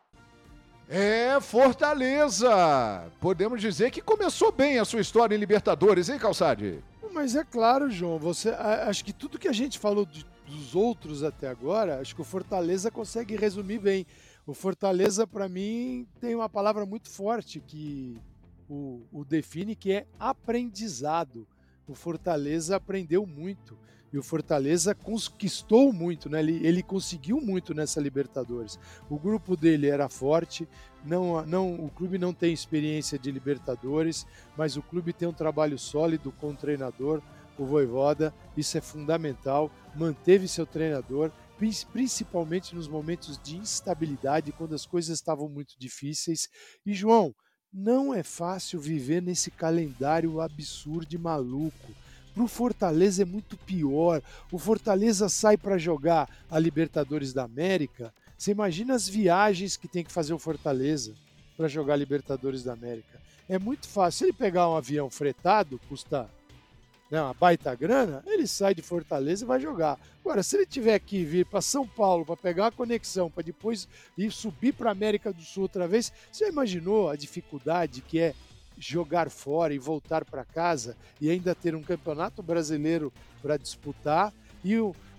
É, 0.89 1.39
Fortaleza! 1.39 3.03
Podemos 3.19 3.61
dizer 3.61 3.91
que 3.91 4.01
começou 4.01 4.51
bem 4.51 4.79
a 4.79 4.85
sua 4.85 5.01
história 5.01 5.35
em 5.35 5.39
Libertadores, 5.39 6.09
hein, 6.09 6.17
Calçade? 6.17 6.83
Mas 7.11 7.35
é 7.35 7.43
claro, 7.43 7.91
João, 7.91 8.17
você 8.17 8.49
acho 8.49 9.05
que 9.05 9.13
tudo 9.13 9.39
que 9.39 9.47
a 9.47 9.53
gente 9.53 9.79
falou 9.79 10.05
de, 10.05 10.25
dos 10.45 10.75
outros 10.75 11.23
até 11.23 11.47
agora, 11.47 11.99
acho 11.99 12.15
que 12.15 12.21
o 12.21 12.25
Fortaleza 12.25 12.91
consegue 12.91 13.35
resumir 13.35 13.79
bem. 13.79 14.05
O 14.45 14.53
Fortaleza, 14.53 15.25
para 15.25 15.49
mim, 15.49 16.07
tem 16.19 16.35
uma 16.35 16.47
palavra 16.47 16.85
muito 16.85 17.09
forte 17.09 17.59
que 17.59 18.17
o, 18.69 19.01
o, 19.11 19.25
define, 19.25 19.75
que 19.75 19.91
é 19.91 20.05
aprendizado. 20.19 21.47
O 21.87 21.95
Fortaleza 21.95 22.75
aprendeu 22.75 23.25
muito 23.25 23.77
e 24.15 24.17
o 24.17 24.23
Fortaleza 24.23 24.95
conquistou 24.95 25.91
muito, 25.91 26.29
né? 26.29 26.39
ele, 26.39 26.65
ele 26.65 26.81
conseguiu 26.81 27.41
muito 27.41 27.73
nessa 27.73 27.99
Libertadores. 27.99 28.79
O 29.09 29.19
grupo 29.19 29.57
dele 29.57 29.87
era 29.87 30.07
forte, 30.07 30.67
não, 31.03 31.45
não, 31.45 31.75
o 31.75 31.89
clube 31.89 32.17
não 32.17 32.33
tem 32.33 32.53
experiência 32.53 33.19
de 33.19 33.29
Libertadores, 33.29 34.25
mas 34.55 34.77
o 34.77 34.81
clube 34.81 35.11
tem 35.11 35.27
um 35.27 35.33
trabalho 35.33 35.77
sólido 35.77 36.31
com 36.31 36.51
o 36.51 36.55
treinador, 36.55 37.21
o 37.57 37.65
Voivoda, 37.65 38.33
isso 38.55 38.77
é 38.77 38.81
fundamental. 38.81 39.71
Manteve 39.95 40.47
seu 40.47 40.65
treinador, 40.65 41.31
principalmente 41.91 42.75
nos 42.75 42.87
momentos 42.87 43.39
de 43.41 43.57
instabilidade, 43.57 44.51
quando 44.51 44.75
as 44.75 44.85
coisas 44.85 45.17
estavam 45.17 45.47
muito 45.47 45.75
difíceis. 45.79 46.49
E, 46.85 46.93
João, 46.93 47.33
não 47.73 48.13
é 48.13 48.23
fácil 48.23 48.79
viver 48.79 49.21
nesse 49.21 49.51
calendário 49.51 50.39
absurdo 50.39 51.13
e 51.13 51.17
maluco. 51.17 51.93
Para 52.33 52.43
o 52.43 52.47
Fortaleza 52.47 53.21
é 53.21 53.25
muito 53.25 53.57
pior. 53.57 54.21
O 54.51 54.57
Fortaleza 54.57 55.29
sai 55.29 55.57
para 55.57 55.77
jogar 55.77 56.29
a 56.49 56.59
Libertadores 56.59 57.33
da 57.33 57.43
América. 57.43 58.13
Você 58.37 58.51
imagina 58.51 58.93
as 58.93 59.07
viagens 59.07 59.77
que 59.77 59.87
tem 59.87 60.03
que 60.03 60.11
fazer 60.11 60.33
o 60.33 60.39
Fortaleza 60.39 61.15
para 61.55 61.69
jogar 61.69 61.93
a 61.93 61.97
Libertadores 61.97 62.63
da 62.63 62.73
América. 62.73 63.21
É 63.47 63.57
muito 63.57 63.87
fácil. 63.87 64.19
Se 64.19 64.23
ele 64.25 64.33
pegar 64.33 64.69
um 64.69 64.75
avião 64.75 65.09
fretado, 65.09 65.79
custa 65.87 66.29
né, 67.09 67.21
uma 67.21 67.33
baita 67.33 67.73
grana, 67.75 68.23
ele 68.25 68.47
sai 68.47 68.73
de 68.73 68.81
Fortaleza 68.81 69.43
e 69.43 69.47
vai 69.47 69.59
jogar. 69.59 69.99
Agora, 70.21 70.41
se 70.41 70.55
ele 70.55 70.65
tiver 70.65 70.97
que 70.99 71.23
vir 71.23 71.45
para 71.45 71.61
São 71.61 71.87
Paulo 71.87 72.25
para 72.25 72.35
pegar 72.35 72.67
a 72.67 72.71
conexão, 72.71 73.29
para 73.29 73.43
depois 73.43 73.87
ir 74.17 74.31
subir 74.31 74.73
para 74.73 74.91
América 74.91 75.31
do 75.31 75.41
Sul 75.41 75.63
outra 75.63 75.87
vez, 75.87 76.11
você 76.31 76.49
imaginou 76.49 77.09
a 77.09 77.15
dificuldade 77.15 78.01
que 78.01 78.19
é 78.19 78.33
jogar 78.77 79.29
fora 79.29 79.73
e 79.73 79.79
voltar 79.79 80.25
para 80.25 80.43
casa 80.43 80.97
e 81.21 81.29
ainda 81.29 81.55
ter 81.55 81.75
um 81.75 81.83
campeonato 81.83 82.43
brasileiro 82.43 83.13
para 83.41 83.55
disputar 83.55 84.33
e, 84.63 84.73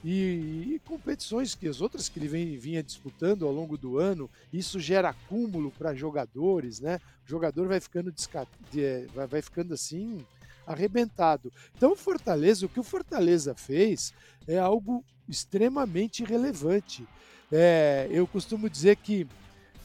e, 0.05 0.75
e, 0.75 0.81
competições 0.85 1.55
que 1.55 1.69
as 1.69 1.81
outras 1.81 2.09
que 2.09 2.19
ele 2.19 2.29
vem, 2.29 2.59
vinha 2.59 2.83
disputando 2.83 3.47
ao 3.47 3.53
longo 3.53 3.79
do 3.79 3.99
ano, 3.99 4.29
isso 4.53 4.81
gera 4.81 5.11
acúmulo 5.11 5.71
para 5.71 5.95
jogadores, 5.95 6.81
né? 6.81 7.01
O 7.25 7.29
jogador 7.29 7.69
vai 7.69 7.81
ficando, 7.81 8.13
vai, 9.15 9.27
vai 9.27 9.43
ficando 9.43 9.73
assim 9.73 10.25
arrebentado. 10.67 11.53
Então, 11.77 11.93
o 11.93 11.97
Fortaleza, 11.97 12.67
o 12.67 12.69
que 12.69 12.81
o 12.81 12.85
Fortaleza 12.85 13.55
fez 13.55 14.13
é 14.47 14.59
algo 14.59 15.05
extremamente 15.29 16.25
relevante. 16.25 17.07
É, 17.51 18.09
eu 18.11 18.27
costumo 18.27 18.69
dizer 18.69 18.97
que 18.97 19.27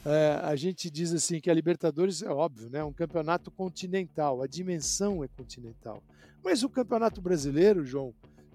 é, 0.04 0.40
a 0.42 0.56
gente 0.56 0.90
diz 0.90 1.12
assim 1.12 1.40
que 1.40 1.50
a 1.50 1.54
Libertadores 1.54 2.22
é 2.22 2.28
óbvio, 2.28 2.68
né? 2.68 2.82
Um 2.82 2.92
campeonato 2.92 3.50
continental, 3.50 4.42
a 4.42 4.46
dimensão 4.46 5.22
é 5.22 5.28
continental. 5.28 6.02
Mas 6.42 6.64
o 6.64 6.68
campeonato 6.68 7.20
brasileiro, 7.20 7.84
João, 7.84 8.12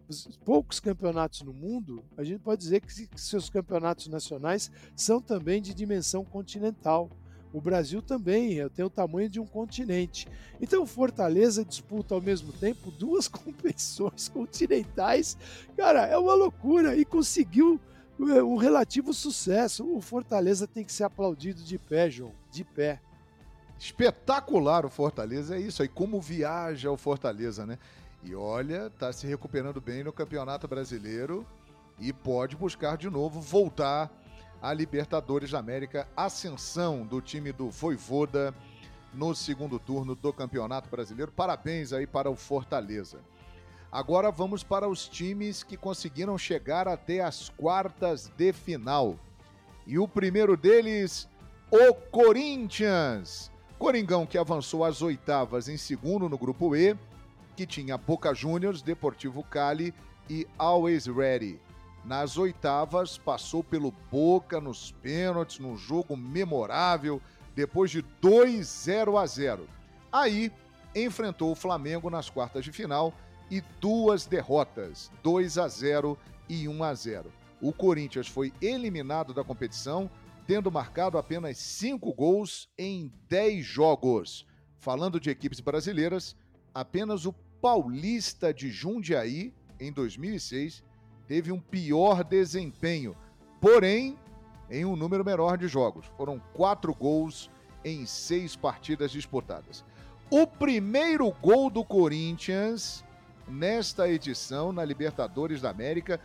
os 0.10 0.38
poucos 0.44 0.80
campeonatos 0.80 1.42
no 1.42 1.54
mundo, 1.54 2.04
a 2.18 2.24
gente 2.24 2.40
pode 2.40 2.62
dizer 2.62 2.82
que 2.82 3.10
seus 3.20 3.50
campeonatos 3.50 4.08
nacionais 4.08 4.72
são 4.96 5.22
também 5.22 5.62
de 5.62 5.74
dimensão 5.74 6.24
continental. 6.24 7.10
O 7.58 7.62
Brasil 7.62 8.04
também 8.04 8.70
tem 8.70 8.86
o 8.86 8.90
tamanho 8.90 9.28
de 9.28 9.40
um 9.40 9.46
continente. 9.48 10.28
Então, 10.62 10.86
Fortaleza 10.86 11.66
disputa 11.66 12.14
ao 12.14 12.22
mesmo 12.22 12.54
tempo 12.54 12.92
duas 12.92 13.28
competições 13.28 14.30
continentais. 14.30 15.36
Cara, 15.76 16.06
é 16.06 16.16
uma 16.20 16.36
loucura 16.36 16.96
e 16.96 17.04
conseguiu 17.04 17.80
é, 18.20 18.44
um 18.44 18.58
relativo 18.58 19.12
sucesso. 19.12 19.84
O 19.92 20.00
Fortaleza 20.00 20.68
tem 20.68 20.84
que 20.84 20.94
ser 20.94 21.06
aplaudido 21.06 21.64
de 21.64 21.80
pé, 21.80 22.12
João, 22.12 22.32
de 22.52 22.64
pé. 22.64 23.02
Espetacular 23.80 24.86
o 24.86 24.90
Fortaleza, 24.90 25.56
é 25.56 25.60
isso 25.60 25.82
aí. 25.82 25.88
Como 25.88 26.22
viaja 26.22 26.92
o 26.92 26.98
Fortaleza, 26.98 27.66
né? 27.66 27.80
E 28.24 28.36
olha, 28.36 28.92
tá 29.00 29.12
se 29.12 29.26
recuperando 29.26 29.82
bem 29.82 30.04
no 30.04 30.14
Campeonato 30.14 30.68
Brasileiro 30.68 31.44
e 32.00 32.14
pode 32.14 32.56
buscar 32.56 32.98
de 32.98 33.10
novo 33.10 33.42
voltar 33.42 34.12
à 34.62 34.74
Libertadores 34.74 35.52
da 35.52 35.60
América, 35.60 36.08
ascensão 36.16 37.06
do 37.06 37.22
time 37.22 37.52
do 37.52 37.70
Voivoda 37.70 38.54
no 39.14 39.34
segundo 39.34 39.80
turno 39.80 40.16
do 40.16 40.34
Campeonato 40.34 40.90
Brasileiro. 40.90 41.32
Parabéns 41.32 41.94
aí 41.94 42.06
para 42.06 42.30
o 42.30 42.36
Fortaleza. 42.36 43.20
Agora 43.92 44.32
vamos 44.32 44.64
para 44.64 44.88
os 44.88 45.08
times 45.08 45.64
que 45.64 45.78
conseguiram 45.78 46.38
chegar 46.38 46.88
até 46.88 47.22
as 47.22 47.50
quartas 47.50 48.32
de 48.38 48.52
final. 48.52 49.18
E 49.86 49.98
o 49.98 50.08
primeiro 50.08 50.58
deles, 50.58 51.28
o 51.72 51.94
Corinthians. 51.94 53.52
Coringão 53.80 54.26
que 54.26 54.38
avançou 54.38 54.84
às 54.84 55.02
oitavas 55.02 55.70
em 55.70 55.78
segundo 55.78 56.28
no 56.28 56.38
grupo 56.38 56.76
E, 56.76 56.98
que 57.56 57.66
tinha 57.66 57.98
Boca 57.98 58.34
Juniors, 58.34 58.82
Deportivo 58.82 59.44
Cali 59.44 59.94
e 60.30 60.48
Always 60.58 61.06
Ready. 61.06 61.60
Nas 62.08 62.38
oitavas, 62.38 63.18
passou 63.18 63.62
pelo 63.62 63.92
Boca 64.10 64.62
nos 64.62 64.94
pênaltis, 64.94 65.60
num 65.60 65.76
jogo 65.76 66.16
memorável, 66.16 67.22
depois 67.54 67.92
de 67.92 68.02
2-0 68.22 69.22
a 69.22 69.26
0. 69.26 69.68
Aí, 70.10 70.50
enfrentou 70.96 71.52
o 71.52 71.56
Flamengo 71.56 72.10
nas 72.10 72.30
quartas 72.30 72.64
de 72.64 72.72
final 72.72 73.14
e 73.52 73.60
duas 73.82 74.26
derrotas, 74.26 75.12
2 75.22 75.58
a 75.58 75.68
0 75.68 76.18
e 76.48 76.70
1 76.70 76.82
a 76.82 76.94
0. 76.94 77.34
O 77.62 77.74
Corinthians 77.74 78.30
foi 78.30 78.54
eliminado 78.62 79.34
da 79.34 79.44
competição, 79.44 80.10
tendo 80.48 80.72
marcado 80.72 81.18
apenas 81.18 81.58
5 81.58 82.14
gols 82.14 82.70
em 82.78 83.12
10 83.28 83.66
jogos. 83.66 84.48
Falando 84.80 85.20
de 85.20 85.30
equipes 85.30 85.60
brasileiras, 85.60 86.38
apenas 86.74 87.26
o 87.26 87.34
Paulista 87.62 88.54
de 88.54 88.70
Jundiaí, 88.70 89.54
em 89.78 89.92
2006, 89.92 90.87
teve 91.28 91.52
um 91.52 91.60
pior 91.60 92.24
desempenho, 92.24 93.16
porém 93.60 94.18
em 94.70 94.86
um 94.86 94.96
número 94.96 95.24
menor 95.24 95.58
de 95.58 95.68
jogos. 95.68 96.06
Foram 96.18 96.42
quatro 96.54 96.94
gols 96.94 97.50
em 97.84 98.06
seis 98.06 98.56
partidas 98.56 99.12
disputadas. 99.12 99.84
O 100.30 100.46
primeiro 100.46 101.32
gol 101.42 101.70
do 101.70 101.84
Corinthians 101.84 103.04
nesta 103.48 104.10
edição 104.10 104.74
na 104.74 104.84
Libertadores 104.84 105.62
da 105.62 105.70
América 105.70 106.20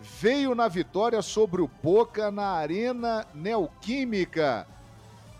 veio 0.00 0.54
na 0.54 0.68
vitória 0.68 1.22
sobre 1.22 1.62
o 1.62 1.70
Boca 1.82 2.30
na 2.30 2.48
Arena 2.48 3.26
Neoquímica. 3.34 4.66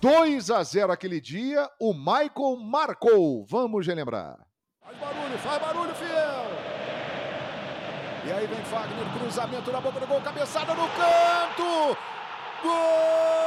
2 0.01 0.51
a 0.51 0.63
0 0.63 0.93
aquele 0.93 1.21
dia, 1.21 1.69
o 1.81 1.93
Michael 1.93 2.57
marcou. 2.61 3.45
Vamos 3.45 3.87
relembrar. 3.87 4.39
Faz 4.83 4.99
barulho, 4.99 5.39
faz 5.39 5.63
barulho, 5.63 5.95
fiel. 5.95 6.56
E 8.27 8.33
aí 8.33 8.45
vem 8.45 8.59
Fagner, 8.65 9.07
cruzamento 9.17 9.71
na 9.71 9.81
boca 9.81 10.01
do 10.01 10.07
gol, 10.09 10.21
cabeçada 10.21 10.75
no 10.75 10.89
canto. 10.89 11.97
Gol! 12.61 13.46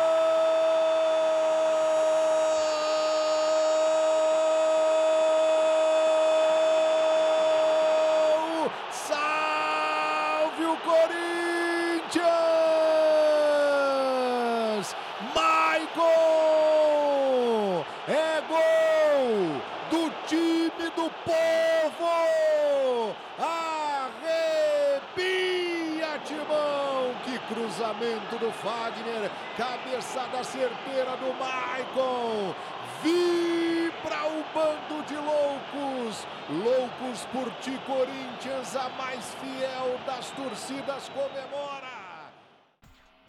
Cabeçada 30.39 30.43
certeira 30.43 31.17
do 31.17 31.34
Maicon. 31.38 32.56
Vibra 33.02 34.28
o 34.28 34.43
bando 34.54 35.04
de 35.08 35.15
loucos, 35.15 36.25
loucos 36.49 37.25
por 37.32 37.52
ti, 37.62 37.80
Corinthians, 37.86 38.75
a 38.75 38.89
mais 38.89 39.25
fiel 39.36 39.97
das 40.06 40.30
torcidas 40.32 41.10
comemora. 41.10 41.99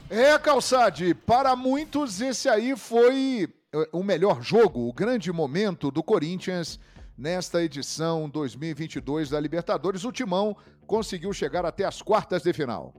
É, 0.08 0.36
Calçade, 0.38 1.14
para 1.14 1.54
muitos 1.54 2.20
esse 2.20 2.48
aí 2.48 2.76
foi 2.76 3.48
eh, 3.72 3.88
o 3.92 4.02
melhor 4.02 4.42
jogo, 4.42 4.88
o 4.88 4.92
grande 4.92 5.30
momento 5.32 5.88
do 5.88 6.02
Corinthians 6.02 6.80
nesta 7.16 7.62
edição 7.62 8.28
2022 8.28 9.30
da 9.30 9.38
Libertadores. 9.38 10.04
O 10.04 10.10
Timão 10.10 10.56
conseguiu 10.84 11.32
chegar 11.32 11.64
até 11.64 11.84
as 11.84 12.02
quartas 12.02 12.42
de 12.42 12.52
final. 12.52 12.92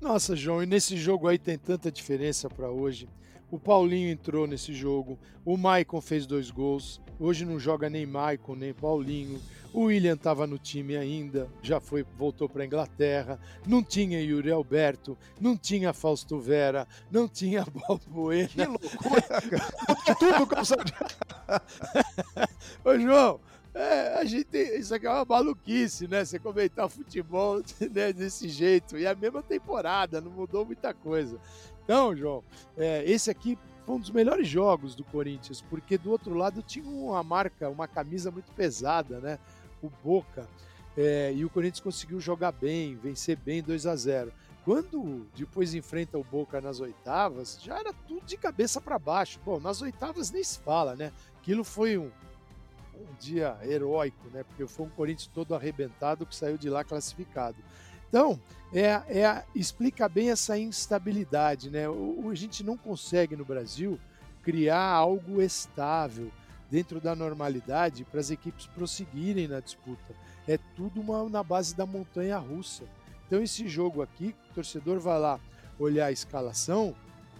Nossa, 0.00 0.34
João, 0.34 0.60
e 0.60 0.66
nesse 0.66 0.96
jogo 0.96 1.28
aí 1.28 1.38
tem 1.38 1.56
tanta 1.56 1.92
diferença 1.92 2.48
para 2.48 2.68
hoje. 2.68 3.08
O 3.50 3.58
Paulinho 3.58 4.08
entrou 4.08 4.46
nesse 4.46 4.72
jogo, 4.72 5.18
o 5.44 5.56
Maicon 5.56 6.00
fez 6.00 6.24
dois 6.26 6.50
gols. 6.50 7.00
Hoje 7.18 7.44
não 7.44 7.58
joga 7.58 7.90
nem 7.90 8.06
Maicon 8.06 8.54
nem 8.54 8.72
Paulinho. 8.72 9.40
O 9.72 9.82
William 9.84 10.14
estava 10.14 10.46
no 10.46 10.58
time 10.58 10.96
ainda, 10.96 11.48
já 11.62 11.78
foi, 11.78 12.04
voltou 12.16 12.48
para 12.48 12.62
a 12.62 12.66
Inglaterra. 12.66 13.38
Não 13.66 13.82
tinha 13.82 14.20
Yuri 14.20 14.50
Alberto, 14.50 15.16
não 15.40 15.56
tinha 15.56 15.92
Fausto 15.92 16.38
Vera, 16.38 16.86
não 17.10 17.28
tinha 17.28 17.64
Balbuena. 17.88 18.48
Que 18.48 18.64
loucura, 18.64 19.22
cara. 19.22 20.14
Tudo 20.18 20.46
com 20.46 20.56
Ô, 22.90 22.98
João, 22.98 23.40
é, 23.72 24.18
a 24.18 24.24
gente, 24.24 24.56
isso 24.58 24.92
aqui 24.92 25.06
é 25.06 25.10
uma 25.10 25.24
maluquice, 25.24 26.08
né? 26.08 26.24
Você 26.24 26.40
comentar 26.40 26.88
futebol 26.88 27.62
né, 27.80 28.12
desse 28.12 28.48
jeito. 28.48 28.98
E 28.98 29.06
a 29.06 29.14
mesma 29.14 29.42
temporada, 29.42 30.20
não 30.20 30.30
mudou 30.30 30.66
muita 30.66 30.92
coisa. 30.92 31.38
Então, 31.90 32.14
João, 32.14 32.44
é, 32.78 33.02
esse 33.04 33.32
aqui 33.32 33.58
foi 33.84 33.96
um 33.96 33.98
dos 33.98 34.10
melhores 34.10 34.46
jogos 34.46 34.94
do 34.94 35.02
Corinthians, 35.02 35.60
porque 35.60 35.98
do 35.98 36.12
outro 36.12 36.34
lado 36.34 36.62
tinha 36.62 36.88
uma 36.88 37.20
marca, 37.24 37.68
uma 37.68 37.88
camisa 37.88 38.30
muito 38.30 38.52
pesada, 38.52 39.18
né? 39.18 39.40
O 39.82 39.90
Boca. 39.90 40.46
É, 40.96 41.32
e 41.34 41.44
o 41.44 41.50
Corinthians 41.50 41.80
conseguiu 41.80 42.20
jogar 42.20 42.52
bem, 42.52 42.94
vencer 42.94 43.36
bem 43.36 43.60
2 43.60 43.86
a 43.86 43.96
0 43.96 44.32
Quando 44.64 45.26
depois 45.34 45.74
enfrenta 45.74 46.16
o 46.16 46.22
Boca 46.22 46.60
nas 46.60 46.78
oitavas, 46.78 47.58
já 47.60 47.80
era 47.80 47.92
tudo 48.06 48.24
de 48.24 48.36
cabeça 48.36 48.80
para 48.80 48.96
baixo. 48.96 49.40
Bom, 49.44 49.58
nas 49.58 49.82
oitavas 49.82 50.30
nem 50.30 50.44
se 50.44 50.60
fala, 50.60 50.94
né? 50.94 51.10
Aquilo 51.40 51.64
foi 51.64 51.98
um, 51.98 52.12
um 52.94 53.14
dia 53.18 53.58
heróico, 53.64 54.28
né? 54.32 54.44
Porque 54.44 54.64
foi 54.64 54.86
um 54.86 54.90
Corinthians 54.90 55.28
todo 55.34 55.56
arrebentado 55.56 56.24
que 56.24 56.36
saiu 56.36 56.56
de 56.56 56.70
lá 56.70 56.84
classificado. 56.84 57.56
Então, 58.10 58.38
é, 58.74 58.86
é, 58.88 59.44
explica 59.54 60.08
bem 60.08 60.30
essa 60.30 60.58
instabilidade, 60.58 61.70
né? 61.70 61.88
O, 61.88 62.28
a 62.28 62.34
gente 62.34 62.62
não 62.64 62.76
consegue 62.76 63.36
no 63.36 63.44
Brasil 63.44 63.98
criar 64.42 64.84
algo 64.84 65.40
estável 65.40 66.30
dentro 66.68 67.00
da 67.00 67.14
normalidade 67.14 68.04
para 68.04 68.20
as 68.20 68.30
equipes 68.30 68.66
prosseguirem 68.66 69.46
na 69.46 69.60
disputa. 69.60 70.14
É 70.46 70.58
tudo 70.76 71.00
uma, 71.00 71.28
na 71.28 71.42
base 71.42 71.74
da 71.74 71.86
montanha 71.86 72.36
russa. 72.36 72.84
Então, 73.26 73.40
esse 73.40 73.68
jogo 73.68 74.02
aqui, 74.02 74.34
o 74.50 74.54
torcedor 74.54 74.98
vai 74.98 75.18
lá 75.18 75.40
olhar 75.78 76.06
a 76.06 76.12
escalação, 76.12 76.94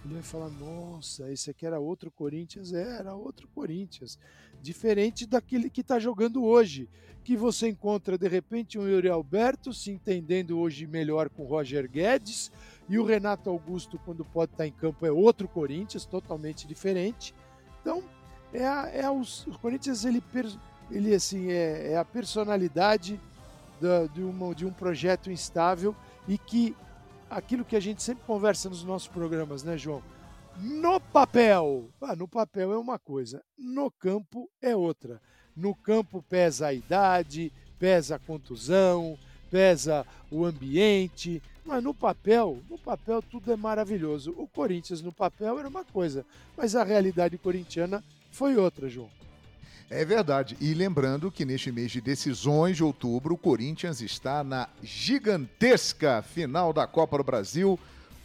ele 0.04 0.14
vai 0.14 0.22
falar: 0.22 0.48
nossa, 0.48 1.30
esse 1.30 1.50
aqui 1.50 1.66
era 1.66 1.78
outro 1.78 2.10
Corinthians? 2.10 2.72
É, 2.72 2.98
era 2.98 3.14
outro 3.14 3.48
Corinthians 3.48 4.18
diferente 4.62 5.26
daquele 5.26 5.70
que 5.70 5.80
está 5.80 5.98
jogando 5.98 6.44
hoje, 6.44 6.88
que 7.24 7.36
você 7.36 7.68
encontra 7.68 8.18
de 8.18 8.28
repente 8.28 8.78
um 8.78 8.88
Yuri 8.88 9.08
Alberto 9.08 9.72
se 9.72 9.90
entendendo 9.90 10.58
hoje 10.58 10.86
melhor 10.86 11.28
com 11.28 11.44
o 11.44 11.46
Roger 11.46 11.88
Guedes 11.88 12.50
e 12.88 12.98
o 12.98 13.04
Renato 13.04 13.48
Augusto 13.48 13.98
quando 14.04 14.24
pode 14.24 14.52
estar 14.52 14.64
tá 14.64 14.66
em 14.66 14.72
campo 14.72 15.06
é 15.06 15.12
outro 15.12 15.48
Corinthians 15.48 16.04
totalmente 16.04 16.66
diferente. 16.66 17.34
Então 17.80 18.02
é, 18.52 18.66
a, 18.66 18.90
é 18.92 19.10
os, 19.10 19.46
o 19.46 19.58
Corinthians 19.58 20.04
ele, 20.04 20.22
ele 20.90 21.14
assim 21.14 21.50
é, 21.50 21.92
é 21.92 21.96
a 21.96 22.04
personalidade 22.04 23.20
da, 23.80 24.06
de, 24.06 24.22
uma, 24.22 24.54
de 24.54 24.66
um 24.66 24.72
projeto 24.72 25.30
instável 25.30 25.94
e 26.28 26.36
que 26.36 26.76
aquilo 27.30 27.64
que 27.64 27.76
a 27.76 27.80
gente 27.80 28.02
sempre 28.02 28.24
conversa 28.26 28.68
nos 28.68 28.82
nossos 28.82 29.08
programas, 29.08 29.62
né, 29.62 29.78
João? 29.78 30.02
No 30.58 31.00
papel, 31.00 31.88
ah, 32.02 32.16
no 32.16 32.26
papel 32.26 32.72
é 32.72 32.76
uma 32.76 32.98
coisa, 32.98 33.42
no 33.56 33.90
campo 33.90 34.50
é 34.60 34.74
outra. 34.74 35.22
No 35.56 35.74
campo 35.74 36.22
pesa 36.28 36.66
a 36.66 36.74
idade, 36.74 37.52
pesa 37.78 38.16
a 38.16 38.18
contusão, 38.18 39.16
pesa 39.50 40.04
o 40.30 40.44
ambiente, 40.44 41.42
mas 41.64 41.82
no 41.82 41.94
papel, 41.94 42.58
no 42.68 42.78
papel 42.78 43.22
tudo 43.22 43.52
é 43.52 43.56
maravilhoso. 43.56 44.34
O 44.36 44.46
Corinthians 44.46 45.00
no 45.00 45.12
papel 45.12 45.58
era 45.58 45.68
uma 45.68 45.84
coisa, 45.84 46.26
mas 46.56 46.74
a 46.74 46.84
realidade 46.84 47.38
corintiana 47.38 48.02
foi 48.32 48.56
outra, 48.56 48.88
João. 48.88 49.08
É 49.90 50.04
verdade. 50.04 50.56
E 50.60 50.72
lembrando 50.72 51.32
que 51.32 51.44
neste 51.44 51.72
mês 51.72 51.90
de 51.90 52.00
decisões 52.00 52.76
de 52.76 52.84
outubro, 52.84 53.34
o 53.34 53.38
Corinthians 53.38 54.00
está 54.00 54.44
na 54.44 54.68
gigantesca 54.80 56.22
final 56.22 56.72
da 56.72 56.86
Copa 56.86 57.18
do 57.18 57.24
Brasil 57.24 57.76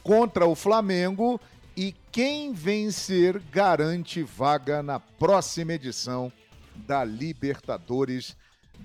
contra 0.04 0.46
o 0.46 0.54
Flamengo 0.54 1.42
e 1.76 1.96
quem 2.12 2.54
vencer 2.54 3.42
garante 3.52 4.22
vaga 4.22 4.84
na 4.84 5.00
próxima 5.00 5.74
edição 5.74 6.32
da 6.76 7.04
Libertadores 7.04 8.38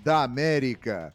da 0.03 0.23
América. 0.23 1.15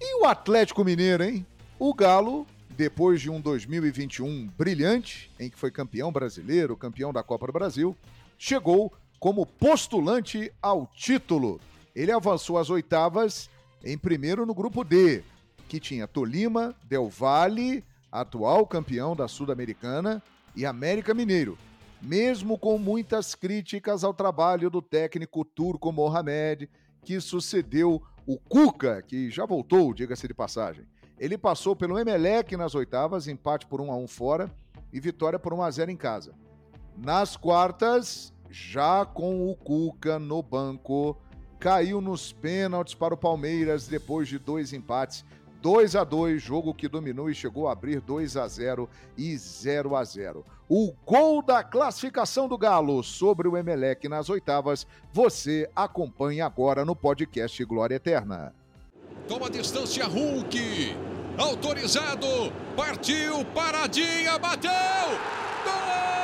E 0.00 0.22
o 0.22 0.24
Atlético 0.24 0.82
Mineiro, 0.82 1.22
hein? 1.22 1.46
O 1.78 1.92
Galo, 1.92 2.46
depois 2.70 3.20
de 3.20 3.28
um 3.28 3.42
2021 3.42 4.48
brilhante, 4.56 5.30
em 5.38 5.50
que 5.50 5.58
foi 5.58 5.70
campeão 5.70 6.10
brasileiro, 6.10 6.78
campeão 6.78 7.12
da 7.12 7.22
Copa 7.22 7.46
do 7.46 7.52
Brasil, 7.52 7.94
chegou 8.38 8.90
como 9.22 9.46
postulante 9.46 10.52
ao 10.60 10.84
título. 10.84 11.60
Ele 11.94 12.10
avançou 12.10 12.58
às 12.58 12.68
oitavas 12.70 13.48
em 13.84 13.96
primeiro 13.96 14.44
no 14.44 14.52
grupo 14.52 14.82
D, 14.82 15.22
que 15.68 15.78
tinha 15.78 16.08
Tolima, 16.08 16.74
Del 16.88 17.08
Valle, 17.08 17.84
atual 18.10 18.66
campeão 18.66 19.14
da 19.14 19.28
Sul-Americana, 19.28 20.20
e 20.56 20.66
América 20.66 21.14
Mineiro. 21.14 21.56
Mesmo 22.02 22.58
com 22.58 22.76
muitas 22.78 23.36
críticas 23.36 24.02
ao 24.02 24.12
trabalho 24.12 24.68
do 24.68 24.82
técnico 24.82 25.44
turco 25.44 25.92
Mohamed, 25.92 26.68
que 27.04 27.20
sucedeu 27.20 28.02
o 28.26 28.36
Cuca, 28.36 29.02
que 29.02 29.30
já 29.30 29.46
voltou, 29.46 29.94
diga-se 29.94 30.26
de 30.26 30.34
passagem. 30.34 30.84
Ele 31.16 31.38
passou 31.38 31.76
pelo 31.76 31.96
Emelec 31.96 32.56
nas 32.56 32.74
oitavas, 32.74 33.28
empate 33.28 33.68
por 33.68 33.80
1 33.80 33.92
a 33.92 33.96
1 33.98 34.08
fora 34.08 34.52
e 34.92 34.98
vitória 34.98 35.38
por 35.38 35.54
1 35.54 35.62
a 35.62 35.70
0 35.70 35.92
em 35.92 35.96
casa. 35.96 36.34
Nas 36.98 37.36
quartas, 37.36 38.32
já 38.52 39.06
com 39.06 39.50
o 39.50 39.56
Cuca 39.56 40.18
no 40.18 40.42
banco, 40.42 41.16
caiu 41.58 42.00
nos 42.00 42.32
pênaltis 42.32 42.94
para 42.94 43.14
o 43.14 43.16
Palmeiras 43.16 43.88
depois 43.88 44.28
de 44.28 44.38
dois 44.38 44.72
empates. 44.72 45.24
2 45.62 45.94
a 45.94 46.02
2 46.02 46.42
jogo 46.42 46.74
que 46.74 46.88
dominou 46.88 47.30
e 47.30 47.34
chegou 47.34 47.68
a 47.68 47.72
abrir 47.72 48.00
2 48.00 48.36
a 48.36 48.48
0 48.48 48.90
e 49.16 49.36
0 49.36 49.94
a 49.94 50.02
0 50.02 50.44
O 50.68 50.92
gol 51.06 51.40
da 51.40 51.62
classificação 51.62 52.48
do 52.48 52.58
Galo 52.58 53.00
sobre 53.04 53.46
o 53.46 53.56
Emelec 53.56 54.08
nas 54.08 54.28
oitavas, 54.28 54.84
você 55.12 55.70
acompanha 55.74 56.46
agora 56.46 56.84
no 56.84 56.96
podcast 56.96 57.64
Glória 57.64 57.94
Eterna. 57.94 58.52
Toma 59.28 59.48
distância 59.48 60.04
Hulk, 60.04 60.96
autorizado, 61.38 62.26
partiu, 62.76 63.44
paradinha, 63.54 64.36
bateu! 64.40 64.72
desabafar 65.62 66.21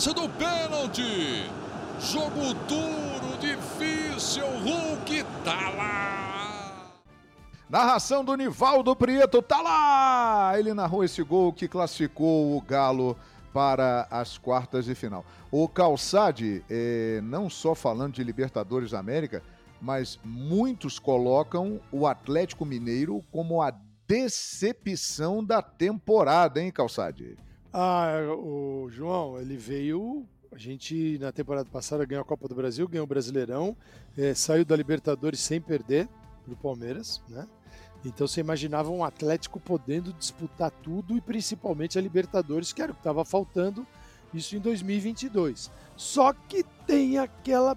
cobrança 0.00 0.14
do 0.14 0.28
pênalti. 0.30 1.50
Jogo 2.00 2.54
duro, 2.66 3.36
difícil, 3.38 4.46
Hulk 4.46 5.24
tá 5.44 5.68
lá. 5.76 7.00
Narração 7.68 8.24
do 8.24 8.34
Nivaldo 8.34 8.96
Prieto, 8.96 9.42
tá 9.42 9.60
lá! 9.60 10.58
Ele 10.58 10.72
narrou 10.72 11.04
esse 11.04 11.22
gol 11.22 11.52
que 11.52 11.68
classificou 11.68 12.56
o 12.56 12.60
Galo 12.62 13.16
para 13.52 14.08
as 14.10 14.38
quartas 14.38 14.86
de 14.86 14.94
final. 14.94 15.24
O 15.52 15.68
Calçade, 15.68 16.64
é, 16.70 17.20
não 17.22 17.50
só 17.50 17.74
falando 17.74 18.14
de 18.14 18.24
Libertadores 18.24 18.92
da 18.92 18.98
América, 18.98 19.42
mas 19.80 20.18
muitos 20.24 20.98
colocam 20.98 21.78
o 21.92 22.06
Atlético 22.06 22.64
Mineiro 22.64 23.22
como 23.30 23.60
a 23.60 23.72
decepção 24.06 25.44
da 25.44 25.60
temporada, 25.60 26.60
hein, 26.60 26.72
Calçade? 26.72 27.36
Ah, 27.72 28.12
o 28.36 28.88
João, 28.90 29.40
ele 29.40 29.56
veio. 29.56 30.26
A 30.52 30.58
gente, 30.58 31.16
na 31.20 31.30
temporada 31.30 31.68
passada, 31.70 32.04
ganhou 32.04 32.22
a 32.22 32.24
Copa 32.24 32.48
do 32.48 32.54
Brasil, 32.54 32.88
ganhou 32.88 33.04
o 33.04 33.08
Brasileirão, 33.08 33.76
é, 34.18 34.34
saiu 34.34 34.64
da 34.64 34.74
Libertadores 34.74 35.38
sem 35.38 35.60
perder 35.60 36.08
pro 36.44 36.56
Palmeiras, 36.56 37.22
né? 37.28 37.46
Então 38.04 38.26
você 38.26 38.40
imaginava 38.40 38.90
um 38.90 39.04
Atlético 39.04 39.60
podendo 39.60 40.12
disputar 40.12 40.72
tudo 40.82 41.16
e 41.16 41.20
principalmente 41.20 41.98
a 41.98 42.02
Libertadores, 42.02 42.72
que 42.72 42.82
era 42.82 42.90
o 42.90 42.94
que 42.94 43.00
estava 43.00 43.24
faltando, 43.24 43.86
isso 44.34 44.56
em 44.56 44.58
2022. 44.58 45.70
Só 45.96 46.32
que 46.32 46.64
tem 46.86 47.18
aquela 47.18 47.76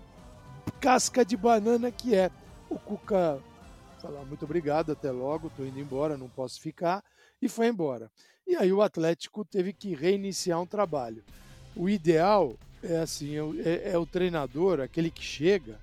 casca 0.79 1.23
de 1.23 1.37
banana 1.37 1.91
que 1.91 2.15
é 2.15 2.31
o 2.69 2.79
Cuca 2.79 3.39
falar 4.03 4.25
muito 4.25 4.43
obrigado, 4.43 4.91
até 4.91 5.09
logo, 5.11 5.47
estou 5.47 5.65
indo 5.65 5.79
embora, 5.79 6.17
não 6.17 6.27
posso 6.27 6.59
ficar, 6.59 7.01
e 7.41 7.47
foi 7.47 7.67
embora. 7.67 8.11
E 8.45 8.55
aí 8.55 8.71
o 8.71 8.81
Atlético 8.81 9.45
teve 9.45 9.73
que 9.73 9.95
reiniciar 9.95 10.61
um 10.61 10.65
trabalho. 10.65 11.23
O 11.75 11.89
ideal 11.89 12.55
é 12.83 12.97
assim, 12.97 13.35
é, 13.63 13.91
é 13.91 13.97
o 13.97 14.05
treinador, 14.05 14.79
aquele 14.79 15.09
que 15.09 15.23
chega, 15.23 15.79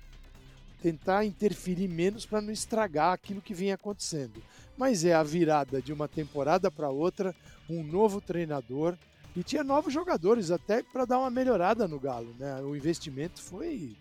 tentar 0.81 1.25
interferir 1.25 1.87
menos 1.87 2.25
para 2.25 2.41
não 2.41 2.51
estragar 2.51 3.13
aquilo 3.13 3.41
que 3.41 3.53
vinha 3.53 3.75
acontecendo. 3.75 4.41
Mas 4.77 5.03
é 5.03 5.13
a 5.13 5.23
virada 5.23 5.81
de 5.81 5.91
uma 5.91 6.07
temporada 6.07 6.71
para 6.71 6.89
outra, 6.89 7.35
um 7.69 7.83
novo 7.83 8.21
treinador 8.21 8.97
e 9.35 9.43
tinha 9.43 9.63
novos 9.63 9.93
jogadores 9.93 10.51
até 10.51 10.83
para 10.83 11.05
dar 11.05 11.19
uma 11.19 11.29
melhorada 11.29 11.87
no 11.87 11.99
Galo, 11.99 12.35
né? 12.37 12.61
O 12.61 12.75
investimento 12.75 13.41
foi 13.41 13.95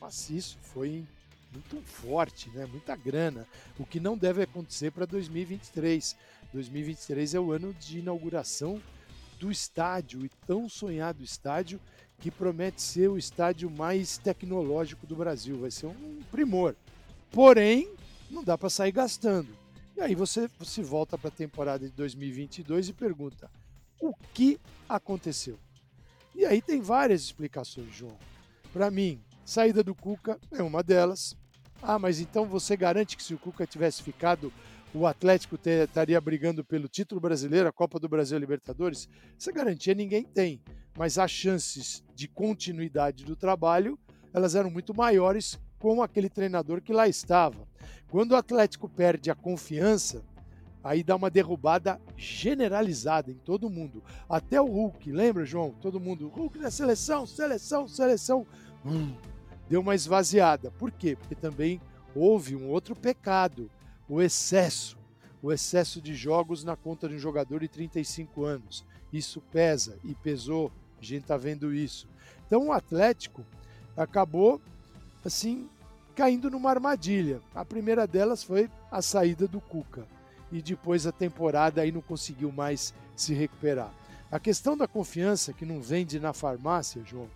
maciço, 0.00 0.58
foi 0.60 1.04
muito 1.52 1.80
forte, 1.84 2.48
né? 2.50 2.66
muita 2.66 2.96
grana, 2.96 3.46
o 3.78 3.84
que 3.84 4.00
não 4.00 4.16
deve 4.16 4.42
acontecer 4.42 4.90
para 4.90 5.04
2023. 5.04 6.16
2023 6.52 7.34
é 7.34 7.40
o 7.40 7.52
ano 7.52 7.74
de 7.74 7.98
inauguração 7.98 8.80
do 9.38 9.50
estádio, 9.50 10.24
e 10.24 10.28
tão 10.46 10.68
sonhado 10.68 11.24
estádio, 11.24 11.80
que 12.18 12.30
promete 12.30 12.82
ser 12.82 13.08
o 13.08 13.16
estádio 13.16 13.70
mais 13.70 14.18
tecnológico 14.18 15.06
do 15.06 15.16
Brasil. 15.16 15.58
Vai 15.58 15.70
ser 15.70 15.86
um 15.86 16.20
primor. 16.30 16.76
Porém, 17.30 17.90
não 18.30 18.44
dá 18.44 18.58
para 18.58 18.68
sair 18.68 18.92
gastando. 18.92 19.48
E 19.96 20.00
aí 20.00 20.14
você, 20.14 20.48
você 20.58 20.82
volta 20.82 21.16
para 21.16 21.28
a 21.28 21.32
temporada 21.32 21.86
de 21.86 21.92
2022 21.92 22.90
e 22.90 22.92
pergunta: 22.92 23.50
o 24.00 24.14
que 24.34 24.58
aconteceu? 24.88 25.58
E 26.34 26.44
aí 26.44 26.62
tem 26.62 26.80
várias 26.80 27.22
explicações, 27.22 27.94
João. 27.94 28.16
Para 28.72 28.90
mim, 28.90 29.20
saída 29.44 29.82
do 29.82 29.94
Cuca 29.94 30.38
é 30.50 30.62
uma 30.62 30.82
delas. 30.82 31.36
Ah, 31.82 31.98
mas 31.98 32.20
então 32.20 32.44
você 32.46 32.76
garante 32.76 33.16
que 33.16 33.22
se 33.22 33.34
o 33.34 33.38
Cuca 33.38 33.66
tivesse 33.66 34.02
ficado, 34.02 34.52
o 34.92 35.06
Atlético 35.06 35.56
estaria 35.64 36.20
brigando 36.20 36.64
pelo 36.64 36.88
título 36.88 37.20
brasileiro, 37.20 37.68
a 37.68 37.72
Copa 37.72 37.98
do 37.98 38.08
Brasil 38.08 38.36
e 38.36 38.40
Libertadores? 38.40 39.08
Essa 39.38 39.52
garantia 39.52 39.94
ninguém 39.94 40.24
tem, 40.24 40.60
mas 40.98 41.18
as 41.18 41.30
chances 41.30 42.04
de 42.14 42.26
continuidade 42.26 43.24
do 43.24 43.36
trabalho, 43.36 43.98
elas 44.32 44.54
eram 44.54 44.70
muito 44.70 44.94
maiores 44.94 45.58
com 45.78 46.02
aquele 46.02 46.28
treinador 46.28 46.82
que 46.82 46.92
lá 46.92 47.06
estava. 47.06 47.68
Quando 48.10 48.32
o 48.32 48.36
Atlético 48.36 48.88
perde 48.88 49.30
a 49.30 49.34
confiança, 49.34 50.22
aí 50.82 51.04
dá 51.04 51.14
uma 51.14 51.30
derrubada 51.30 52.00
generalizada 52.16 53.30
em 53.30 53.34
todo 53.34 53.70
mundo. 53.70 54.02
Até 54.28 54.60
o 54.60 54.66
Hulk, 54.66 55.12
lembra, 55.12 55.44
João? 55.44 55.70
Todo 55.80 56.00
mundo, 56.00 56.28
Hulk 56.28 56.58
na 56.58 56.70
seleção, 56.70 57.26
seleção, 57.26 57.86
seleção. 57.86 58.46
Hum, 58.84 59.14
deu 59.68 59.80
uma 59.80 59.94
esvaziada. 59.94 60.70
Por 60.72 60.90
quê? 60.90 61.16
Porque 61.16 61.36
também 61.36 61.80
houve 62.14 62.56
um 62.56 62.68
outro 62.68 62.96
pecado, 62.96 63.70
o 64.10 64.20
excesso. 64.20 64.98
O 65.40 65.52
excesso 65.52 66.02
de 66.02 66.14
jogos 66.14 66.64
na 66.64 66.76
conta 66.76 67.08
de 67.08 67.14
um 67.14 67.18
jogador 67.18 67.60
de 67.60 67.68
35 67.68 68.44
anos. 68.44 68.84
Isso 69.12 69.40
pesa 69.52 69.96
e 70.04 70.14
pesou, 70.14 70.70
a 71.00 71.04
gente 71.04 71.22
está 71.22 71.36
vendo 71.36 71.72
isso. 71.72 72.08
Então 72.46 72.66
o 72.66 72.72
Atlético 72.72 73.46
acabou 73.96 74.60
assim 75.24 75.68
caindo 76.14 76.50
numa 76.50 76.70
armadilha. 76.70 77.40
A 77.54 77.64
primeira 77.64 78.06
delas 78.06 78.42
foi 78.42 78.68
a 78.90 79.00
saída 79.00 79.46
do 79.46 79.60
Cuca 79.60 80.06
e 80.50 80.60
depois 80.60 81.06
a 81.06 81.12
temporada 81.12 81.80
aí 81.80 81.92
não 81.92 82.02
conseguiu 82.02 82.50
mais 82.50 82.92
se 83.14 83.32
recuperar. 83.32 83.92
A 84.30 84.38
questão 84.38 84.76
da 84.76 84.86
confiança 84.86 85.52
que 85.52 85.64
não 85.64 85.80
vende 85.80 86.18
na 86.20 86.32
farmácia, 86.32 87.02
João, 87.04 87.28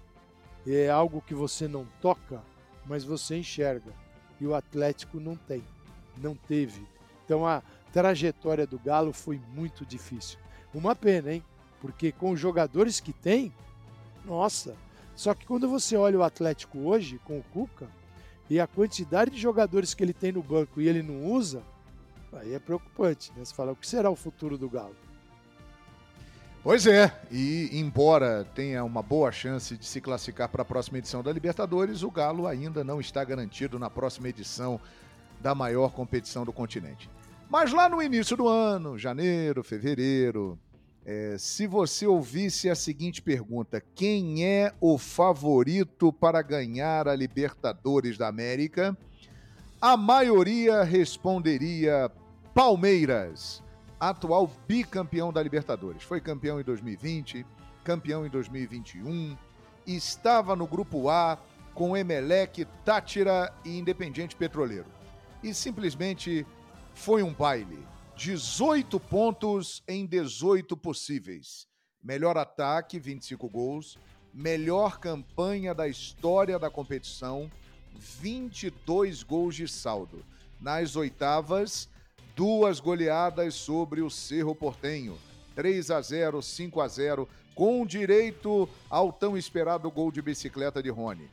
é 0.67 0.91
algo 0.91 1.23
que 1.23 1.35
você 1.35 1.69
não 1.69 1.87
toca, 2.01 2.43
mas 2.87 3.05
você 3.05 3.37
enxerga. 3.37 3.93
e 4.41 4.47
o 4.47 4.55
Atlético 4.55 5.21
não 5.21 5.37
tem, 5.37 5.63
não 6.19 6.35
teve. 6.35 6.87
Então 7.25 7.47
a 7.47 7.63
trajetória 7.93 8.67
do 8.67 8.79
Galo 8.79 9.13
foi 9.13 9.41
muito 9.55 9.85
difícil. 9.87 10.39
Uma 10.73 10.97
pena, 10.97 11.33
hein? 11.33 11.45
Porque 11.81 12.11
com 12.11 12.31
os 12.31 12.41
jogadores 12.41 13.01
que 13.01 13.13
tem, 13.13 13.53
nossa. 14.25 14.75
Só 15.15 15.33
que 15.35 15.47
quando 15.47 15.69
você 15.69 15.97
olha 15.97 16.19
o 16.19 16.23
Atlético 16.23 16.79
hoje 16.79 17.21
com 17.25 17.39
o 17.39 17.45
Cuca 17.53 17.89
e 18.51 18.59
a 18.59 18.67
quantidade 18.67 19.31
de 19.31 19.41
jogadores 19.41 19.95
que 19.95 20.03
ele 20.03 20.13
tem 20.13 20.33
no 20.33 20.43
banco 20.43 20.81
e 20.81 20.89
ele 20.89 21.03
não 21.03 21.25
usa, 21.33 21.63
aí 22.33 22.55
é 22.55 22.59
preocupante, 22.59 23.33
né? 23.37 23.45
Você 23.45 23.55
fala, 23.55 23.73
o 23.73 23.77
que 23.77 23.87
será 23.87 24.11
o 24.11 24.17
futuro 24.17 24.59
do 24.59 24.69
Galo? 24.69 24.97
Pois 26.65 26.87
é, 26.87 27.15
e 27.31 27.69
embora 27.73 28.45
tenha 28.55 28.83
uma 28.83 29.03
boa 29.03 29.31
chance 29.31 29.77
de 29.77 29.85
se 29.85 30.01
classificar 30.01 30.49
para 30.49 30.63
a 30.63 30.65
próxima 30.65 30.97
edição 30.97 31.23
da 31.23 31.31
Libertadores, 31.31 32.03
o 32.03 32.11
Galo 32.11 32.47
ainda 32.47 32.83
não 32.83 33.01
está 33.01 33.23
garantido 33.23 33.79
na 33.79 33.91
próxima 33.91 34.31
edição 34.31 34.81
da 35.45 35.55
maior 35.55 35.93
competição 35.93 36.43
do 36.43 36.55
continente. 36.55 37.11
Mas 37.51 37.71
lá 37.71 37.87
no 37.87 38.03
início 38.03 38.35
do 38.35 38.49
ano, 38.49 38.97
janeiro, 38.99 39.63
fevereiro, 39.63 40.59
é, 41.05 41.37
se 41.39 41.67
você 41.67 42.07
ouvisse 42.07 42.71
a 42.71 42.75
seguinte 42.75 43.21
pergunta: 43.21 43.85
quem 43.95 44.43
é 44.43 44.73
o 44.81 44.97
favorito 44.97 46.11
para 46.11 46.41
ganhar 46.41 47.07
a 47.07 47.15
Libertadores 47.15 48.17
da 48.17 48.27
América? 48.27 48.97
A 49.79 49.99
maioria 49.99 50.83
responderia 50.83 52.11
Palmeiras 52.55 53.63
atual 54.01 54.51
bicampeão 54.67 55.31
da 55.31 55.43
Libertadores. 55.43 56.03
Foi 56.03 56.23
campeão 56.23 56.59
em 56.59 56.65
2020, 56.65 57.45
campeão 57.85 58.25
em 58.25 58.31
2021, 58.31 59.37
estava 59.87 60.57
no 60.57 60.67
grupo 60.67 61.11
A 61.11 61.39
com 61.75 61.95
Emelec, 61.95 62.67
Tátira 62.83 63.53
e 63.63 63.79
Independiente 63.79 64.35
Petroleiro. 64.35 65.04
E 65.45 65.53
simplesmente 65.53 66.47
foi 66.95 67.23
um 67.23 67.31
baile. 67.31 67.87
18 68.17 68.99
pontos 68.99 69.83
em 69.87 70.07
18 70.07 70.75
possíveis. 70.75 71.67
Melhor 72.03 72.39
ataque, 72.39 72.99
25 72.99 73.47
gols. 73.51 73.99
Melhor 74.33 74.99
campanha 74.99 75.75
da 75.75 75.87
história 75.87 76.59
da 76.59 76.71
competição, 76.71 77.51
22 77.95 79.23
gols 79.23 79.55
de 79.55 79.69
saldo. 79.69 80.25
Nas 80.59 80.97
oitavas, 80.97 81.91
duas 82.35 82.81
goleadas 82.81 83.55
sobre 83.55 84.01
o 84.01 84.09
Cerro 84.09 84.55
Portenho. 84.55 85.19
3 85.55 85.91
a 85.91 86.01
0, 86.01 86.41
5 86.41 86.81
a 86.81 86.89
0, 86.89 87.29
com 87.55 87.87
direito 87.87 88.69
ao 88.91 89.13
tão 89.13 89.37
esperado 89.37 89.91
gol 89.91 90.11
de 90.11 90.21
bicicleta 90.21 90.83
de 90.83 90.91
Rony. 90.91 91.29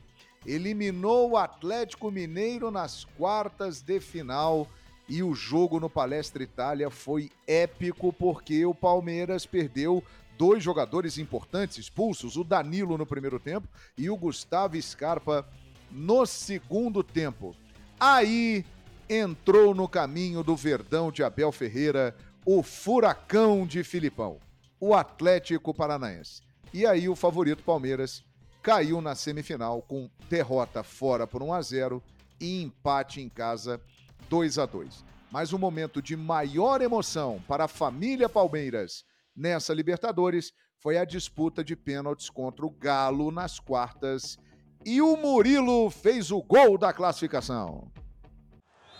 Eliminou 0.46 1.30
o 1.30 1.36
Atlético 1.36 2.10
Mineiro 2.10 2.70
nas 2.70 3.04
quartas 3.04 3.80
de 3.80 4.00
final 4.00 4.66
e 5.08 5.22
o 5.22 5.34
jogo 5.34 5.78
no 5.78 5.90
Palestra 5.90 6.42
Itália 6.42 6.90
foi 6.90 7.30
épico 7.46 8.12
porque 8.12 8.64
o 8.64 8.74
Palmeiras 8.74 9.46
perdeu 9.46 10.02
dois 10.38 10.62
jogadores 10.62 11.18
importantes 11.18 11.78
expulsos, 11.78 12.36
o 12.36 12.44
Danilo 12.44 12.98
no 12.98 13.06
primeiro 13.06 13.38
tempo 13.38 13.68
e 13.96 14.10
o 14.10 14.16
Gustavo 14.16 14.80
Scarpa 14.80 15.46
no 15.90 16.24
segundo 16.26 17.02
tempo. 17.02 17.54
Aí 18.00 18.64
entrou 19.08 19.74
no 19.74 19.86
caminho 19.86 20.42
do 20.42 20.56
Verdão 20.56 21.12
de 21.12 21.22
Abel 21.22 21.52
Ferreira, 21.52 22.16
o 22.44 22.62
furacão 22.62 23.66
de 23.66 23.84
Filipão, 23.84 24.38
o 24.82 24.96
Atlético 24.96 25.72
Paranaense. 25.72 26.42
E 26.74 26.84
aí 26.84 27.08
o 27.08 27.14
favorito 27.14 27.62
Palmeiras 27.62 28.24
caiu 28.60 29.00
na 29.00 29.14
semifinal 29.14 29.80
com 29.80 30.10
derrota 30.28 30.82
fora 30.82 31.24
por 31.24 31.40
1 31.40 31.54
a 31.54 31.62
0 31.62 32.02
e 32.40 32.60
empate 32.64 33.20
em 33.20 33.28
casa 33.28 33.80
2 34.28 34.58
a 34.58 34.66
2. 34.66 35.04
Mas 35.30 35.52
o 35.52 35.58
momento 35.58 36.02
de 36.02 36.16
maior 36.16 36.82
emoção 36.82 37.40
para 37.46 37.66
a 37.66 37.68
família 37.68 38.28
Palmeiras 38.28 39.04
nessa 39.36 39.72
Libertadores 39.72 40.52
foi 40.80 40.98
a 40.98 41.04
disputa 41.04 41.62
de 41.62 41.76
pênaltis 41.76 42.28
contra 42.28 42.66
o 42.66 42.70
Galo 42.70 43.30
nas 43.30 43.60
quartas 43.60 44.36
e 44.84 45.00
o 45.00 45.16
Murilo 45.16 45.90
fez 45.90 46.32
o 46.32 46.42
gol 46.42 46.76
da 46.76 46.92
classificação. 46.92 47.88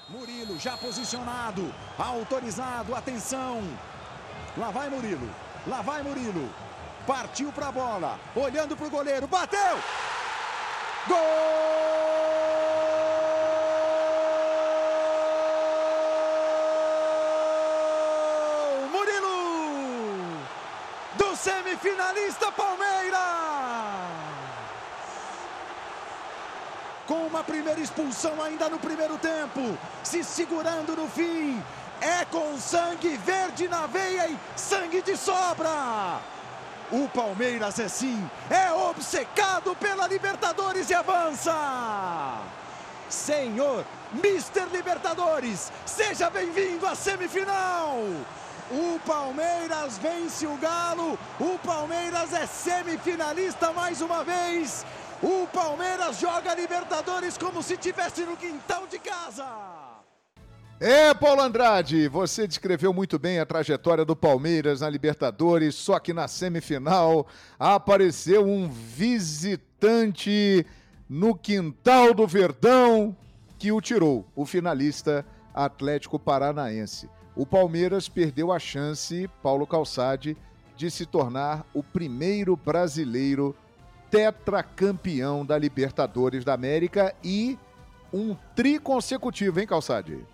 Murilo 0.09 0.57
já 0.61 0.77
posicionado, 0.77 1.75
autorizado, 1.99 2.95
atenção. 2.95 3.61
Lá 4.57 4.71
vai 4.71 4.89
Murilo, 4.89 5.29
lá 5.67 5.83
vai 5.83 6.03
Murilo. 6.03 6.49
Partiu 7.07 7.51
para 7.53 7.69
a 7.69 7.73
bola, 7.73 8.19
olhando 8.35 8.77
para 8.77 8.87
o 8.87 8.91
goleiro, 8.91 9.27
bateu! 9.27 9.79
Gol! 11.09 11.19
Murilo! 18.93 20.39
Do 21.17 21.37
semifinalista 21.37 22.53
Palmeiras! 22.53 23.43
com 27.13 27.27
uma 27.27 27.45
primeira 27.45 27.79
expulsão 27.79 28.41
ainda 28.43 28.71
no 28.71 28.79
primeiro 28.79 29.19
tempo, 29.19 29.77
se 30.03 30.25
segurando 30.25 30.97
no 30.97 31.07
fim. 31.09 31.63
É 32.03 32.25
com 32.25 32.59
sangue 32.59 33.17
verde 33.19 33.69
na 33.69 33.87
veia 33.87 34.27
e 34.27 34.37
sangue 34.57 35.01
de 35.03 35.17
sobra. 35.17 36.21
O 36.91 37.09
Palmeiras 37.09 37.79
é 37.79 37.89
sim, 37.89 38.29
é 38.51 38.73
obcecado 38.73 39.77
pela 39.77 40.09
Libertadores 40.09 40.91
e 40.91 40.95
avança. 40.95 42.41
Senhor, 43.09 43.85
Mister 44.13 44.67
Libertadores, 44.73 45.71
seja 45.87 46.29
bem-vindo 46.29 46.89
à 46.89 46.97
semifinal. 46.97 47.97
O 48.69 48.99
Palmeiras 49.07 49.97
vence 49.99 50.45
o 50.45 50.57
Galo. 50.57 51.17
O 51.39 51.57
Palmeiras 51.61 52.33
é 52.33 52.47
semifinalista 52.47 53.73
mais 53.73 54.01
uma 54.01 54.25
vez. 54.25 54.85
O 55.23 55.47
Palmeiras 55.53 56.19
joga 56.19 56.53
Libertadores 56.55 57.39
como 57.39 57.63
se 57.63 57.77
tivesse 57.77 58.23
no 58.23 58.37
quintal 58.37 58.89
de 58.89 58.99
casa. 58.99 59.47
É, 60.85 61.15
Paulo 61.15 61.43
Andrade, 61.43 62.09
você 62.09 62.45
descreveu 62.45 62.93
muito 62.93 63.17
bem 63.17 63.39
a 63.39 63.47
trajetória 63.47 64.05
do 64.05 64.17
Palmeiras 64.17 64.81
na 64.81 64.91
Libertadores, 64.91 65.77
só 65.77 65.97
que 66.01 66.13
na 66.13 66.27
semifinal 66.27 67.29
apareceu 67.57 68.45
um 68.45 68.69
visitante 68.69 70.67
no 71.09 71.37
quintal 71.37 72.13
do 72.13 72.27
Verdão 72.27 73.17
que 73.61 73.71
o 73.71 73.81
tirou, 73.81 74.27
o 74.35 74.45
finalista 74.45 75.25
Atlético 75.55 76.19
Paranaense. 76.19 77.09
O 77.37 77.47
Palmeiras 77.47 78.09
perdeu 78.09 78.51
a 78.51 78.59
chance, 78.59 79.31
Paulo 79.41 79.69
Calçade, 79.69 80.37
de 80.77 80.91
se 80.91 81.07
tornar 81.07 81.65
o 81.73 81.85
primeiro 81.85 82.57
brasileiro 82.57 83.55
tetracampeão 84.11 85.47
da 85.47 85.57
Libertadores 85.57 86.45
da 86.45 86.55
América 86.55 87.15
e 87.23 87.57
um 88.13 88.35
tri 88.57 88.81
consecutivo, 88.81 89.61
hein, 89.61 89.67
Calçade? 89.69 90.27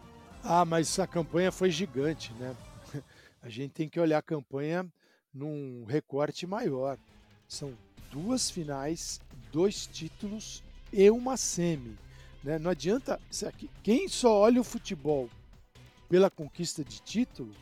Ah, 0.42 0.64
mas 0.64 0.98
a 0.98 1.06
campanha 1.06 1.50
foi 1.50 1.70
gigante, 1.70 2.32
né? 2.34 2.56
A 3.42 3.48
gente 3.48 3.72
tem 3.72 3.88
que 3.88 4.00
olhar 4.00 4.18
a 4.18 4.22
campanha 4.22 4.86
num 5.32 5.84
recorte 5.86 6.46
maior. 6.46 6.98
São 7.46 7.72
duas 8.10 8.50
finais, 8.50 9.20
dois 9.52 9.86
títulos 9.86 10.62
e 10.92 11.08
uma 11.08 11.36
semi. 11.36 11.96
Né? 12.42 12.58
Não 12.58 12.70
adianta. 12.70 13.20
Quem 13.82 14.08
só 14.08 14.40
olha 14.40 14.60
o 14.60 14.64
futebol 14.64 15.30
pela 16.08 16.30
conquista 16.30 16.82
de 16.82 17.00
título 17.00 17.54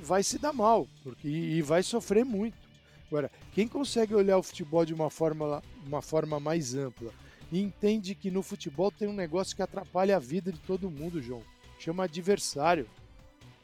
vai 0.00 0.22
se 0.22 0.38
dar 0.38 0.52
mal 0.52 0.88
porque, 1.02 1.28
e 1.28 1.60
vai 1.60 1.82
sofrer 1.82 2.24
muito. 2.24 2.56
Agora, 3.08 3.30
quem 3.52 3.68
consegue 3.68 4.14
olhar 4.14 4.38
o 4.38 4.42
futebol 4.42 4.84
de 4.84 4.94
uma 4.94 5.10
forma, 5.10 5.62
uma 5.86 6.02
forma 6.02 6.40
mais 6.40 6.74
ampla 6.74 7.12
e 7.52 7.60
entende 7.60 8.14
que 8.14 8.30
no 8.30 8.42
futebol 8.42 8.90
tem 8.90 9.06
um 9.06 9.12
negócio 9.12 9.54
que 9.54 9.62
atrapalha 9.62 10.16
a 10.16 10.20
vida 10.20 10.50
de 10.50 10.58
todo 10.60 10.90
mundo, 10.90 11.22
João, 11.22 11.42
chama 11.78 12.04
adversário. 12.04 12.88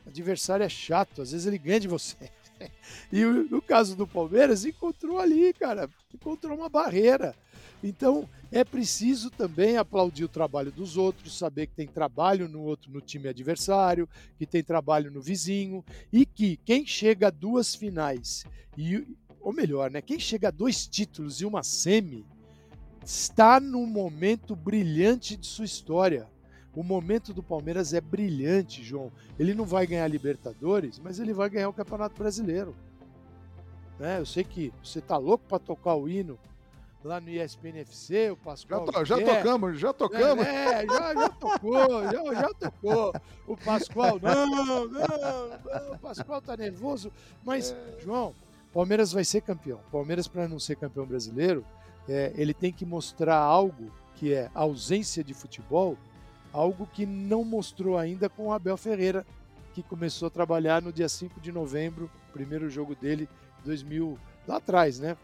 Adversário 0.06 0.64
é 0.64 0.68
chato, 0.68 1.22
às 1.22 1.32
vezes 1.32 1.46
ele 1.46 1.58
ganha 1.58 1.80
de 1.80 1.88
você. 1.88 2.16
E 3.10 3.24
no 3.24 3.62
caso 3.62 3.96
do 3.96 4.06
Palmeiras, 4.06 4.66
encontrou 4.66 5.18
ali, 5.18 5.50
cara, 5.54 5.88
encontrou 6.12 6.58
uma 6.58 6.68
barreira. 6.68 7.34
Então, 7.82 8.28
é 8.52 8.62
preciso 8.62 9.30
também 9.30 9.78
aplaudir 9.78 10.24
o 10.24 10.28
trabalho 10.28 10.70
dos 10.70 10.98
outros, 10.98 11.38
saber 11.38 11.68
que 11.68 11.74
tem 11.74 11.86
trabalho 11.86 12.50
no 12.50 12.60
outro 12.60 12.92
no 12.92 13.00
time 13.00 13.28
adversário, 13.28 14.06
que 14.36 14.44
tem 14.44 14.62
trabalho 14.62 15.10
no 15.10 15.22
vizinho 15.22 15.82
e 16.12 16.26
que 16.26 16.58
quem 16.58 16.84
chega 16.84 17.28
a 17.28 17.30
duas 17.30 17.74
finais 17.74 18.44
e 18.76 19.06
ou 19.40 19.52
melhor, 19.52 19.90
né, 19.90 20.02
quem 20.02 20.18
chega 20.18 20.48
a 20.48 20.50
dois 20.50 20.86
títulos 20.86 21.40
e 21.40 21.46
uma 21.46 21.62
semi 21.62 22.26
está 23.02 23.58
num 23.58 23.86
momento 23.86 24.54
brilhante 24.54 25.36
de 25.36 25.46
sua 25.46 25.64
história. 25.64 26.28
O 26.74 26.82
momento 26.82 27.34
do 27.34 27.42
Palmeiras 27.42 27.92
é 27.92 28.00
brilhante, 28.00 28.82
João. 28.84 29.10
Ele 29.38 29.54
não 29.54 29.64
vai 29.64 29.86
ganhar 29.86 30.06
Libertadores, 30.06 31.00
mas 31.00 31.18
ele 31.18 31.32
vai 31.32 31.50
ganhar 31.50 31.68
o 31.68 31.72
Campeonato 31.72 32.16
Brasileiro. 32.16 32.74
Né? 33.98 34.18
Eu 34.18 34.26
sei 34.26 34.44
que 34.44 34.72
você 34.82 35.00
tá 35.00 35.16
louco 35.16 35.44
para 35.48 35.58
tocar 35.58 35.94
o 35.94 36.08
hino 36.08 36.38
lá 37.04 37.20
no 37.20 37.28
ESPN 37.30 37.78
FC, 37.80 38.30
o 38.30 38.36
Pascoal. 38.36 38.86
Já, 38.86 38.92
to, 38.92 39.04
já 39.04 39.18
tocamos, 39.18 39.80
já 39.80 39.92
tocamos. 39.92 40.46
É, 40.46 40.84
é 40.84 40.86
já, 40.86 41.14
já 41.14 41.28
tocou, 41.28 42.02
já, 42.04 42.34
já 42.34 42.54
tocou. 42.54 43.12
O 43.46 43.56
Pascoal, 43.56 44.20
não, 44.20 44.46
não, 44.46 44.88
não, 44.88 45.92
o 45.92 45.98
Pascoal 45.98 46.40
tá 46.40 46.56
nervoso. 46.56 47.10
Mas, 47.44 47.72
é. 47.72 48.00
João, 48.00 48.34
Palmeiras 48.72 49.12
vai 49.12 49.24
ser 49.24 49.40
campeão. 49.40 49.80
Palmeiras, 49.90 50.28
para 50.28 50.46
não 50.46 50.58
ser 50.58 50.76
campeão 50.76 51.06
brasileiro, 51.06 51.64
é, 52.08 52.32
ele 52.36 52.54
tem 52.54 52.72
que 52.72 52.84
mostrar 52.84 53.38
algo 53.38 53.90
que 54.16 54.34
é 54.34 54.50
ausência 54.54 55.24
de 55.24 55.32
futebol, 55.32 55.96
algo 56.52 56.86
que 56.86 57.06
não 57.06 57.44
mostrou 57.44 57.96
ainda 57.96 58.28
com 58.28 58.46
o 58.46 58.52
Abel 58.52 58.76
Ferreira, 58.76 59.26
que 59.74 59.82
começou 59.82 60.26
a 60.26 60.30
trabalhar 60.30 60.82
no 60.82 60.92
dia 60.92 61.08
5 61.08 61.40
de 61.40 61.52
novembro, 61.52 62.10
primeiro 62.32 62.68
jogo 62.68 62.94
dele, 62.94 63.28
2000, 63.64 64.18
lá 64.46 64.56
atrás, 64.56 64.98
né? 64.98 65.16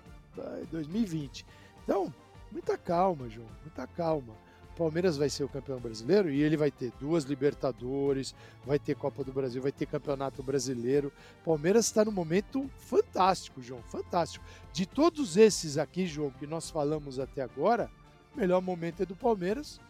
2020. 0.70 1.46
Então, 1.82 2.12
muita 2.52 2.76
calma, 2.76 3.28
João, 3.28 3.48
muita 3.62 3.86
calma. 3.86 4.34
Palmeiras 4.76 5.16
vai 5.16 5.30
ser 5.30 5.42
o 5.42 5.48
campeão 5.48 5.80
brasileiro 5.80 6.28
e 6.30 6.42
ele 6.42 6.56
vai 6.56 6.70
ter 6.70 6.92
duas 7.00 7.24
Libertadores, 7.24 8.34
vai 8.64 8.78
ter 8.78 8.94
Copa 8.94 9.24
do 9.24 9.32
Brasil, 9.32 9.62
vai 9.62 9.72
ter 9.72 9.86
Campeonato 9.86 10.42
Brasileiro. 10.42 11.10
Palmeiras 11.42 11.86
está 11.86 12.04
no 12.04 12.12
momento 12.12 12.70
fantástico, 12.76 13.62
João, 13.62 13.82
fantástico. 13.84 14.44
De 14.74 14.84
todos 14.84 15.38
esses 15.38 15.78
aqui, 15.78 16.06
João, 16.06 16.30
que 16.30 16.46
nós 16.46 16.68
falamos 16.68 17.18
até 17.18 17.40
agora, 17.40 17.90
o 18.34 18.38
melhor 18.38 18.60
momento 18.60 19.02
é 19.02 19.06
do 19.06 19.16
Palmeiras, 19.16 19.80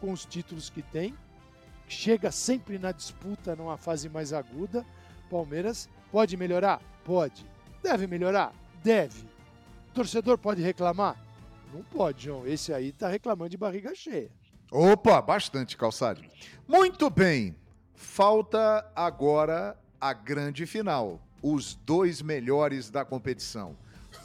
com 0.00 0.12
os 0.12 0.24
títulos 0.24 0.70
que 0.70 0.82
tem, 0.82 1.14
chega 1.88 2.30
sempre 2.30 2.78
na 2.78 2.92
disputa 2.92 3.56
numa 3.56 3.76
fase 3.76 4.08
mais 4.08 4.32
aguda. 4.32 4.84
Palmeiras 5.30 5.88
pode 6.10 6.36
melhorar? 6.36 6.80
Pode. 7.04 7.46
Deve 7.82 8.06
melhorar? 8.06 8.52
Deve. 8.82 9.26
Torcedor 9.94 10.38
pode 10.38 10.62
reclamar? 10.62 11.16
Não 11.72 11.82
pode, 11.82 12.24
João. 12.24 12.46
Esse 12.46 12.72
aí 12.72 12.92
tá 12.92 13.08
reclamando 13.08 13.50
de 13.50 13.56
barriga 13.56 13.94
cheia. 13.94 14.30
Opa, 14.70 15.20
bastante, 15.20 15.76
Calçado. 15.76 16.22
Muito 16.66 17.08
bem. 17.10 17.56
Falta 17.94 18.90
agora 18.94 19.76
a 20.00 20.12
grande 20.12 20.66
final. 20.66 21.20
Os 21.42 21.74
dois 21.74 22.20
melhores 22.20 22.90
da 22.90 23.04
competição. 23.04 23.76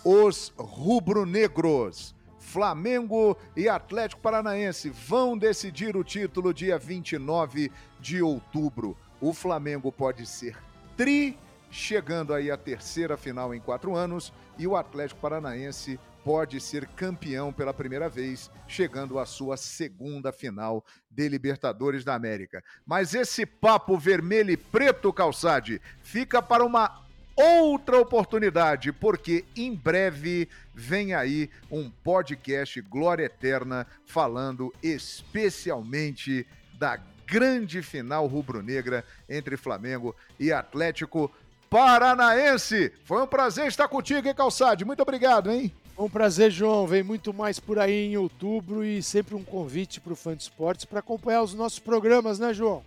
Os 0.03 0.53
rubro-negros. 0.57 2.12
Flamengo 2.43 3.35
e 3.55 3.69
Atlético 3.69 4.21
Paranaense 4.21 4.89
vão 4.89 5.35
decidir 5.37 5.95
o 5.95 6.03
título 6.03 6.53
dia 6.53 6.77
29 6.77 7.71
de 7.99 8.21
outubro. 8.21 8.95
O 9.19 9.33
Flamengo 9.33 9.91
pode 9.91 10.25
ser 10.27 10.55
tri, 10.95 11.39
chegando 11.71 12.33
aí 12.33 12.51
à 12.51 12.57
terceira 12.57 13.17
final 13.17 13.55
em 13.55 13.59
quatro 13.59 13.95
anos, 13.95 14.31
e 14.59 14.67
o 14.67 14.75
Atlético 14.75 15.21
Paranaense 15.21 15.99
pode 16.23 16.59
ser 16.61 16.85
campeão 16.87 17.51
pela 17.51 17.73
primeira 17.73 18.07
vez, 18.07 18.51
chegando 18.67 19.17
à 19.17 19.25
sua 19.25 19.57
segunda 19.57 20.31
final 20.31 20.85
de 21.09 21.27
Libertadores 21.27 22.03
da 22.03 22.13
América. 22.13 22.63
Mas 22.85 23.15
esse 23.15 23.45
papo 23.45 23.97
vermelho 23.97 24.51
e 24.51 24.57
preto, 24.57 25.11
Calçade, 25.11 25.81
fica 26.01 26.41
para 26.41 26.63
uma 26.63 27.02
outra 27.35 27.99
oportunidade, 27.99 28.91
porque 28.91 29.45
em 29.55 29.73
breve 29.73 30.47
vem 30.73 31.13
aí 31.13 31.49
um 31.71 31.89
podcast 31.89 32.79
Glória 32.81 33.25
Eterna 33.25 33.87
falando 34.05 34.73
especialmente 34.81 36.45
da 36.77 36.99
grande 37.25 37.81
final 37.81 38.27
rubro-negra 38.27 39.03
entre 39.29 39.57
Flamengo 39.57 40.15
e 40.39 40.51
Atlético 40.51 41.31
Paranaense. 41.69 42.91
Foi 43.03 43.23
um 43.23 43.27
prazer 43.27 43.67
estar 43.67 43.87
contigo, 43.87 44.27
hein, 44.27 44.35
Calçade? 44.35 44.85
Muito 44.85 45.01
obrigado, 45.01 45.49
hein? 45.49 45.71
Um 45.97 46.09
prazer, 46.09 46.51
João. 46.51 46.85
Vem 46.85 47.03
muito 47.03 47.33
mais 47.33 47.59
por 47.59 47.79
aí 47.79 48.11
em 48.11 48.17
outubro 48.17 48.83
e 48.83 49.01
sempre 49.01 49.35
um 49.35 49.43
convite 49.43 49.99
para 49.99 50.13
o 50.13 50.15
Fã 50.15 50.35
de 50.35 50.43
Esportes 50.43 50.85
para 50.85 50.99
acompanhar 50.99 51.41
os 51.43 51.53
nossos 51.53 51.79
programas, 51.79 52.39
né, 52.39 52.53
João? 52.53 52.83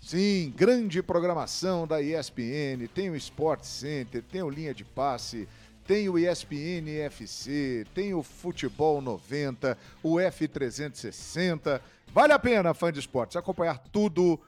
Sim, 0.00 0.52
grande 0.56 1.02
programação 1.02 1.86
da 1.86 2.00
ESPN, 2.00 2.88
tem 2.94 3.10
o 3.10 3.16
Sport 3.16 3.62
Center, 3.62 4.22
tem 4.22 4.42
o 4.42 4.48
Linha 4.48 4.74
de 4.74 4.82
Passe, 4.82 5.46
tem 5.86 6.08
o 6.08 6.18
ESPN 6.18 6.88
FC, 7.04 7.86
tem 7.94 8.14
o 8.14 8.22
Futebol 8.22 9.00
90, 9.00 9.76
o 10.02 10.14
F360. 10.14 11.80
Vale 12.12 12.32
a 12.32 12.38
pena, 12.38 12.72
fã 12.72 12.90
de 12.90 12.98
esportes, 12.98 13.36
acompanhar 13.36 13.78
tudo 13.92 14.40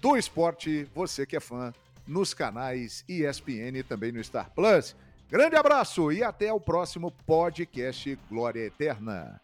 do 0.00 0.16
esporte, 0.16 0.86
você 0.94 1.24
que 1.24 1.36
é 1.36 1.40
fã, 1.40 1.72
nos 2.06 2.34
canais 2.34 3.04
ESPN 3.08 3.78
e 3.78 3.82
também 3.82 4.12
no 4.12 4.22
Star 4.22 4.50
Plus. 4.54 4.94
Grande 5.28 5.56
abraço 5.56 6.12
e 6.12 6.22
até 6.22 6.52
o 6.52 6.60
próximo 6.60 7.10
podcast 7.24 8.18
Glória 8.28 8.66
Eterna. 8.66 9.40